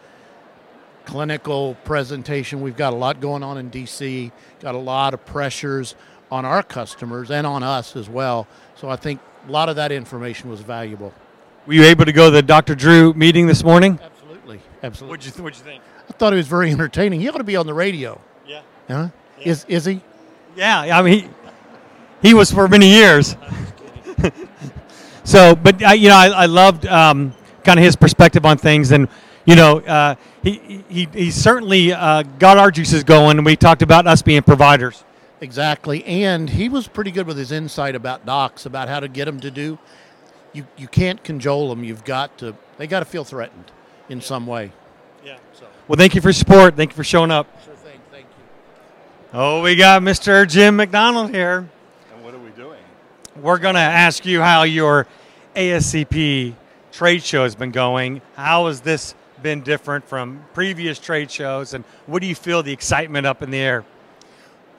clinical 1.05 1.75
presentation. 1.83 2.61
We've 2.61 2.77
got 2.77 2.93
a 2.93 2.95
lot 2.95 3.19
going 3.19 3.43
on 3.43 3.57
in 3.57 3.69
DC, 3.69 4.31
got 4.61 4.75
a 4.75 4.79
lot 4.79 5.13
of 5.13 5.25
pressures 5.25 5.95
on 6.31 6.45
our 6.45 6.61
customers 6.61 7.31
and 7.31 7.45
on 7.45 7.63
us 7.63 7.95
as 7.95 8.07
well. 8.07 8.47
So 8.75 8.87
I 8.87 8.95
think 8.95 9.19
a 9.47 9.51
lot 9.51 9.67
of 9.67 9.75
that 9.77 9.91
information 9.91 10.49
was 10.49 10.61
valuable. 10.61 11.11
Were 11.65 11.73
you 11.73 11.83
able 11.83 12.05
to 12.05 12.13
go 12.13 12.25
to 12.25 12.31
the 12.31 12.43
Dr. 12.43 12.75
Drew 12.75 13.13
meeting 13.13 13.47
this 13.47 13.63
morning? 13.63 13.99
Absolutely. 14.01 14.61
Absolutely. 14.83 15.09
What'd 15.09 15.25
you, 15.25 15.31
th- 15.31 15.43
what'd 15.43 15.57
you 15.57 15.65
think? 15.65 15.83
I 16.07 16.13
thought 16.13 16.33
it 16.33 16.37
was 16.37 16.47
very 16.47 16.71
entertaining. 16.71 17.19
He 17.19 17.29
ought 17.29 17.37
to 17.37 17.43
be 17.43 17.55
on 17.55 17.65
the 17.65 17.73
radio. 17.73 18.21
Yeah. 18.47 18.61
Huh? 18.87 19.09
Is 19.41 19.65
is 19.67 19.85
he? 19.85 20.01
Yeah, 20.55 20.97
I 20.97 21.01
mean, 21.01 21.23
he, 22.21 22.29
he 22.29 22.33
was 22.33 22.51
for 22.51 22.67
many 22.67 22.89
years. 22.89 23.35
so, 25.29 25.55
but 25.55 25.83
uh, 25.83 25.89
you 25.91 26.09
know, 26.09 26.15
I, 26.15 26.27
I 26.29 26.45
loved 26.47 26.87
um, 26.87 27.35
kind 27.63 27.77
of 27.77 27.85
his 27.85 27.95
perspective 27.95 28.47
on 28.47 28.57
things, 28.57 28.91
and 28.91 29.07
you 29.45 29.55
know, 29.55 29.77
uh, 29.79 30.15
he, 30.41 30.83
he 30.89 31.07
he 31.13 31.29
certainly 31.29 31.93
uh, 31.93 32.23
got 32.39 32.57
our 32.57 32.71
juices 32.71 33.03
going, 33.03 33.37
and 33.37 33.45
we 33.45 33.55
talked 33.55 33.83
about 33.83 34.07
us 34.07 34.23
being 34.23 34.41
providers. 34.41 35.03
Exactly. 35.39 36.03
And 36.05 36.49
he 36.49 36.67
was 36.67 36.87
pretty 36.87 37.11
good 37.11 37.27
with 37.27 37.37
his 37.37 37.51
insight 37.51 37.95
about 37.95 38.25
docs, 38.25 38.65
about 38.65 38.89
how 38.89 38.99
to 38.99 39.07
get 39.07 39.25
them 39.25 39.39
to 39.41 39.51
do. 39.51 39.77
You 40.51 40.65
you 40.77 40.87
can't 40.87 41.23
cajole 41.23 41.69
them. 41.69 41.83
You've 41.83 42.03
got 42.03 42.35
to. 42.39 42.55
They 42.79 42.87
got 42.87 42.99
to 43.01 43.05
feel 43.05 43.23
threatened 43.23 43.71
in 44.09 44.21
some 44.21 44.47
way. 44.47 44.71
Yeah. 45.23 45.37
Well, 45.87 45.97
thank 45.97 46.15
you 46.15 46.21
for 46.21 46.33
support. 46.33 46.75
Thank 46.75 46.89
you 46.89 46.95
for 46.95 47.03
showing 47.03 47.29
up. 47.29 47.47
Sure 47.63 47.75
thing. 47.75 47.99
Thank 48.09 48.25
you. 48.25 49.39
Oh, 49.39 49.61
we 49.61 49.75
got 49.75 50.01
Mr. 50.01 50.47
Jim 50.47 50.75
McDonald 50.75 51.29
here. 51.29 51.69
And 52.15 52.23
what 52.23 52.33
are 52.33 52.39
we 52.39 52.49
doing? 52.51 52.79
We're 53.41 53.57
going 53.57 53.75
to 53.75 53.81
ask 53.81 54.25
you 54.25 54.41
how 54.41 54.63
your 54.63 55.07
ASCP 55.55 56.55
trade 56.91 57.23
show 57.23 57.43
has 57.43 57.55
been 57.55 57.71
going. 57.71 58.21
How 58.35 58.67
has 58.67 58.81
this 58.81 59.15
been 59.41 59.61
different 59.61 60.05
from 60.05 60.43
previous 60.53 60.99
trade 60.99 61.31
shows, 61.31 61.73
and 61.73 61.85
what 62.05 62.21
do 62.21 62.27
you 62.27 62.35
feel 62.35 62.61
the 62.63 62.73
excitement 62.73 63.25
up 63.25 63.41
in 63.41 63.49
the 63.49 63.57
air? 63.57 63.85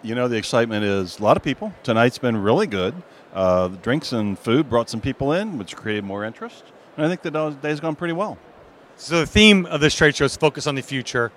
You 0.02 0.14
know, 0.14 0.28
the 0.28 0.36
excitement 0.36 0.84
is 0.84 1.18
a 1.18 1.22
lot 1.22 1.38
of 1.38 1.42
people. 1.42 1.72
Tonight's 1.82 2.18
been 2.18 2.36
really 2.36 2.66
good. 2.66 2.94
Uh, 3.32 3.68
the 3.68 3.78
drinks 3.78 4.12
and 4.12 4.38
food 4.38 4.68
brought 4.68 4.90
some 4.90 5.00
people 5.00 5.32
in, 5.32 5.56
which 5.56 5.74
created 5.74 6.04
more 6.04 6.24
interest. 6.24 6.64
And 6.98 7.06
I 7.06 7.08
think 7.08 7.22
the 7.22 7.56
day's 7.62 7.80
gone 7.80 7.96
pretty 7.96 8.12
well. 8.12 8.36
So 8.96 9.20
the 9.20 9.26
theme 9.26 9.64
of 9.66 9.80
this 9.80 9.94
trade 9.94 10.16
show 10.16 10.26
is 10.26 10.36
focus 10.36 10.66
on 10.66 10.74
the 10.74 10.82
future. 10.82 11.32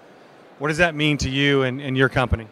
What 0.59 0.67
does 0.67 0.77
that 0.79 0.93
mean 0.93 1.17
to 1.19 1.29
you 1.29 1.62
and, 1.62 1.79
and 1.79 1.95
your 1.95 2.09
company? 2.09 2.47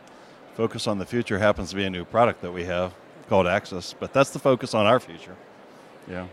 Focus 0.55 0.87
on 0.87 0.97
the 0.97 1.05
future 1.05 1.39
happens 1.39 1.71
to 1.71 1.75
be 1.75 1.83
a 1.83 1.89
new 1.89 2.05
product 2.05 2.41
that 2.41 2.53
we 2.53 2.63
have 2.63 2.93
called 3.31 3.47
Access, 3.47 3.95
but 3.97 4.11
that's 4.11 4.31
the 4.31 4.39
focus 4.39 4.73
on 4.73 4.85
our 4.85 4.99
future. 4.99 5.37
Yeah. 6.09 6.27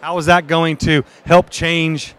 How 0.00 0.16
is 0.18 0.26
that 0.26 0.46
going 0.46 0.76
to 0.78 1.02
help 1.26 1.50
change 1.50 2.14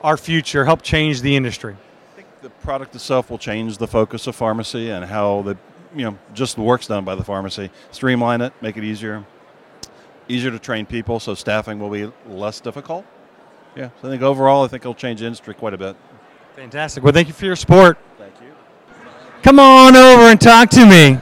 our 0.00 0.16
future, 0.16 0.64
help 0.64 0.82
change 0.82 1.22
the 1.22 1.34
industry? 1.34 1.74
I 2.12 2.16
think 2.16 2.28
the 2.40 2.50
product 2.50 2.94
itself 2.94 3.30
will 3.30 3.38
change 3.38 3.78
the 3.78 3.88
focus 3.88 4.28
of 4.28 4.36
pharmacy 4.36 4.90
and 4.90 5.04
how 5.04 5.42
the 5.42 5.58
you 5.96 6.04
know 6.04 6.16
just 6.34 6.54
the 6.54 6.62
work's 6.62 6.86
done 6.86 7.04
by 7.04 7.16
the 7.16 7.24
pharmacy. 7.24 7.68
Streamline 7.90 8.42
it, 8.42 8.52
make 8.62 8.76
it 8.76 8.84
easier, 8.84 9.24
easier 10.28 10.52
to 10.52 10.60
train 10.60 10.86
people, 10.86 11.18
so 11.18 11.34
staffing 11.34 11.80
will 11.80 11.90
be 11.90 12.12
less 12.28 12.60
difficult. 12.60 13.04
Yeah, 13.74 13.88
so 14.00 14.06
I 14.06 14.10
think 14.12 14.22
overall, 14.22 14.64
I 14.64 14.68
think 14.68 14.82
it'll 14.82 14.94
change 14.94 15.18
the 15.18 15.26
industry 15.26 15.54
quite 15.54 15.74
a 15.74 15.78
bit. 15.78 15.96
Fantastic. 16.54 17.02
Well, 17.02 17.12
thank 17.12 17.26
you 17.26 17.34
for 17.34 17.44
your 17.44 17.56
support. 17.56 17.98
Thank 18.18 18.34
you. 18.40 18.52
Come 19.42 19.58
on 19.58 19.96
over 19.96 20.30
and 20.30 20.40
talk 20.40 20.70
to 20.70 20.86
me. 20.86 21.14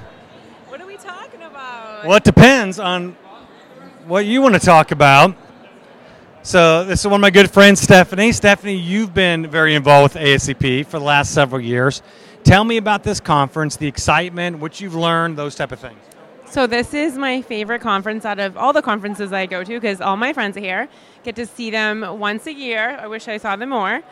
What 0.67 0.83
are 0.83 0.87
we 0.87 0.99
talking 0.99 1.41
about? 1.41 1.88
Well, 2.05 2.17
it 2.17 2.25
depends 2.25 2.79
on 2.79 3.17
what 4.07 4.25
you 4.25 4.41
want 4.41 4.55
to 4.55 4.61
talk 4.61 4.93
about. 4.93 5.35
So, 6.43 6.85
this 6.85 7.01
is 7.01 7.07
one 7.07 7.15
of 7.15 7.21
my 7.21 7.31
good 7.31 7.51
friends, 7.51 7.81
Stephanie. 7.81 8.31
Stephanie, 8.31 8.77
you've 8.77 9.13
been 9.13 9.51
very 9.51 9.75
involved 9.75 10.15
with 10.15 10.23
ASCP 10.23 10.87
for 10.87 11.01
the 11.01 11.05
last 11.05 11.35
several 11.35 11.61
years. 11.61 12.03
Tell 12.45 12.63
me 12.63 12.77
about 12.77 13.03
this 13.03 13.19
conference, 13.19 13.77
the 13.77 13.89
excitement, 13.89 14.61
what 14.61 14.81
you've 14.81 14.95
learned, 14.95 15.37
those 15.37 15.57
type 15.57 15.73
of 15.73 15.81
things. 15.81 15.99
So 16.47 16.69
this 16.69 16.95
is 16.95 17.19
my 17.19 17.43
favorite 17.43 17.81
conference 17.81 18.25
out 18.25 18.39
of 18.39 18.57
all 18.57 18.73
the 18.73 18.81
conferences 18.81 19.33
I 19.33 19.47
go 19.47 19.65
to 19.65 19.81
because 19.81 20.01
all 20.01 20.17
my 20.17 20.33
friends 20.33 20.57
are 20.57 20.61
here. 20.61 20.89
Get 21.25 21.35
to 21.37 21.47
see 21.47 21.71
them 21.71 22.19
once 22.19 22.47
a 22.47 22.53
year. 22.53 22.97
I 23.01 23.09
wish 23.09 23.27
I 23.27 23.39
saw 23.39 23.57
them 23.57 23.71
more. 23.71 24.03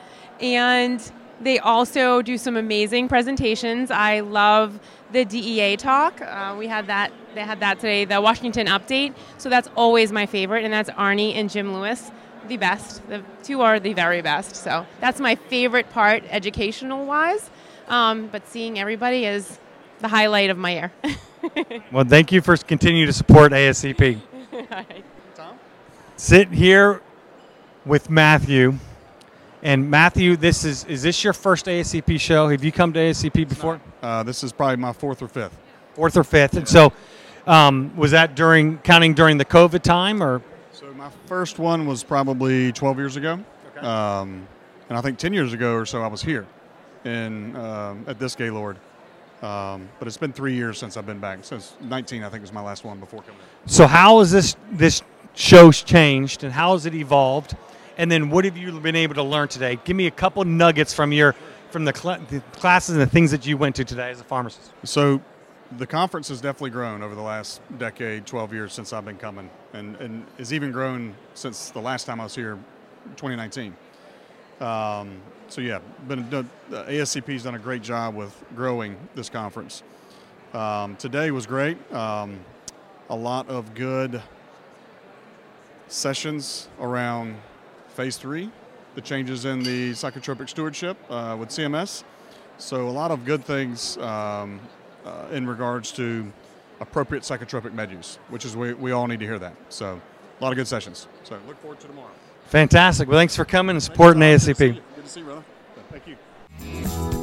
And 0.41 1.01
they 1.41 1.59
also 1.59 2.23
do 2.23 2.39
some 2.39 2.57
amazing 2.57 3.09
presentations. 3.09 3.91
I 3.91 4.21
love 4.21 4.81
the 5.13 5.25
DEA 5.25 5.77
talk. 5.77 6.21
Uh, 6.21 6.55
we 6.59 6.67
had 6.67 6.87
that. 6.87 7.13
They 7.35 7.43
had 7.43 7.61
that 7.61 7.79
today. 7.79 8.05
The 8.05 8.21
Washington 8.21 8.67
update. 8.67 9.15
So 9.39 9.49
that's 9.49 9.69
always 9.77 10.13
my 10.13 10.27
favorite, 10.27 10.65
and 10.65 10.73
that's 10.73 10.91
Arnie 10.91 11.35
and 11.35 11.51
Jim 11.51 11.75
Lewis, 11.75 12.11
the 12.49 12.57
best. 12.57 13.07
The 13.09 13.23
two 13.43 13.61
are 13.61 13.79
the 13.79 13.93
very 13.93 14.23
best. 14.23 14.57
So 14.57 14.87
that's 15.01 15.21
my 15.21 15.35
favorite 15.35 15.91
part, 15.91 16.25
educational 16.31 17.05
wise. 17.05 17.51
Um, 17.89 18.29
but 18.29 18.49
seeing 18.49 18.79
everybody 18.79 19.27
is 19.27 19.59
the 20.01 20.09
highlight 20.09 20.51
of 20.51 20.59
my 20.59 20.73
year. 20.73 20.93
Well, 21.93 22.05
thank 22.05 22.33
you 22.33 22.41
for 22.41 22.57
continuing 22.57 23.07
to 23.07 23.13
support 23.13 23.53
ASCP. 23.53 24.21
Sit 26.17 26.49
here 26.49 27.01
with 27.85 28.11
Matthew. 28.11 28.79
And 29.63 29.91
Matthew, 29.91 30.37
this 30.37 30.65
is 30.65 30.85
is 30.85 31.03
this 31.03 31.25
your 31.25 31.33
first 31.33 31.67
ASCP 31.67 32.21
show? 32.21 32.49
Have 32.49 32.63
you 32.63 32.73
come 32.73 32.93
to 32.93 33.01
ASCP 33.01 33.49
before? 33.49 33.81
Uh, 34.03 34.23
this 34.23 34.45
is 34.45 34.53
probably 34.53 34.77
my 34.77 34.93
fourth 34.93 35.23
or 35.23 35.29
fifth. 35.29 35.57
Fourth 35.95 36.17
or 36.17 36.25
fifth. 36.25 36.57
And 36.57 36.69
so, 36.69 36.93
um, 37.47 37.97
was 37.97 38.11
that 38.11 38.35
during 38.35 38.79
counting 38.79 39.15
during 39.15 39.39
the 39.39 39.45
COVID 39.45 39.83
time 39.83 40.23
or? 40.23 40.43
So 40.73 40.93
my 40.93 41.09
first 41.25 41.59
one 41.59 41.87
was 41.87 42.05
probably 42.05 42.71
12 42.73 42.99
years 42.99 43.17
ago, 43.17 43.43
um, 43.81 44.47
and 44.91 44.99
I 44.99 45.01
think 45.01 45.19
10 45.19 45.33
years 45.33 45.55
ago 45.55 45.73
or 45.73 45.87
so 45.87 46.03
I 46.03 46.07
was 46.07 46.23
here, 46.23 46.47
in 47.05 47.57
um, 47.57 48.05
at 48.07 48.19
this 48.19 48.35
Gaylord. 48.35 48.77
Um, 49.43 49.89
but 49.99 50.07
it's 50.07 50.17
been 50.19 50.33
three 50.33 50.55
years 50.55 50.79
since 50.79 50.97
I've 50.97 51.07
been 51.07 51.19
back. 51.19 51.39
Since 51.43 51.77
19, 51.81 52.23
I 52.23 52.29
think 52.29 52.43
was 52.43 52.53
my 52.53 52.61
last 52.61 52.85
one 52.85 53.01
before 53.01 53.23
coming. 53.23 53.41
So 53.65 53.87
how 53.87 54.19
has 54.19 54.31
this 54.31 54.57
this 54.71 55.03
show's 55.35 55.83
changed, 55.83 56.45
and 56.45 56.53
how 56.53 56.73
has 56.73 56.85
it 56.85 56.95
evolved? 56.95 57.57
And 57.97 58.11
then 58.11 58.31
what 58.31 58.45
have 58.45 58.57
you 58.57 58.79
been 58.81 58.97
able 58.97 59.15
to 59.15 59.23
learn 59.23 59.49
today? 59.49 59.79
Give 59.85 59.97
me 59.97 60.07
a 60.07 60.11
couple 60.11 60.45
nuggets 60.45 60.93
from 60.93 61.13
your 61.13 61.35
from 61.71 61.85
the, 61.85 61.95
cl- 61.95 62.21
the 62.31 62.41
classes 62.53 62.95
and 62.95 63.03
the 63.03 63.07
things 63.11 63.31
that 63.33 63.45
you 63.45 63.57
went 63.57 63.77
to 63.77 63.85
today 63.85 64.11
as 64.11 64.21
a 64.21 64.25
pharmacist. 64.25 64.71
So, 64.85 65.21
the 65.79 65.87
conference 65.87 66.29
has 66.29 66.41
definitely 66.41 66.71
grown 66.71 67.03
over 67.03 67.17
the 67.17 67.23
last 67.23 67.61
decade, 67.77 68.25
12 68.25 68.53
years 68.53 68.73
since 68.73 68.93
I've 68.93 69.05
been 69.05 69.17
coming, 69.17 69.51
and, 69.73 69.97
and 69.97 70.25
has 70.39 70.53
even 70.53 70.71
grown 70.71 71.15
since 71.35 71.71
the 71.71 71.81
last 71.81 72.05
time 72.05 72.21
I 72.21 72.25
was 72.25 72.37
here, 72.37 72.57
2019. 73.17 73.75
Um, 74.61 75.21
so 75.49 75.61
yeah, 75.61 75.81
been 76.09 76.29
the 76.31 76.45
ASCP's 76.71 77.43
done 77.43 77.57
a 77.57 77.59
great 77.59 77.83
job 77.83 78.15
with 78.15 78.33
growing 78.55 78.97
this 79.15 79.29
conference. 79.29 79.83
Um, 80.55 80.97
today 80.97 81.31
was 81.31 81.47
great. 81.47 81.77
Um, 81.93 82.41
a 83.11 83.17
lot 83.17 83.49
of 83.49 83.75
good 83.75 84.23
sessions 85.89 86.69
around 86.81 87.37
phase 87.97 88.19
three, 88.19 88.51
the 88.95 89.01
changes 89.01 89.47
in 89.47 89.63
the 89.63 89.93
psychotropic 89.93 90.51
stewardship 90.51 90.99
uh, 91.09 91.35
with 91.39 91.49
CMS. 91.49 92.05
So 92.59 92.89
a 92.89 92.91
lot 92.91 93.11
of 93.11 93.25
good 93.25 93.45
things 93.45 93.97
um, 93.99 94.61
uh, 95.05 95.27
in 95.33 95.47
regards 95.47 95.93
to 95.93 96.31
appropriate 96.81 97.25
psychotropic 97.25 97.73
med 97.73 97.91
use, 97.91 98.19
which 98.29 98.45
is 98.45 98.55
we, 98.55 98.75
we 98.75 98.93
all 98.93 99.07
need 99.07 99.21
to 99.21 99.27
hear 99.27 99.39
that. 99.39 99.55
So 99.71 100.01
a 100.39 100.45
lot 100.45 100.53
of 100.53 100.57
good 100.57 100.69
sessions. 100.69 101.09
So 101.25 101.39
look 101.49 101.61
forward 101.61 101.81
to 101.81 101.87
tomorrow. 101.87 102.11
Fantastic. 102.49 103.09
Well, 103.09 103.19
thanks 103.19 103.35
for 103.35 103.47
coming 103.47 103.77
and 103.77 103.83
supporting 103.83 104.23
ASCP. 104.23 104.75
Good 104.75 105.05
to 105.05 105.09
see 105.09 105.21
you, 105.21 105.27
brother. 105.27 107.16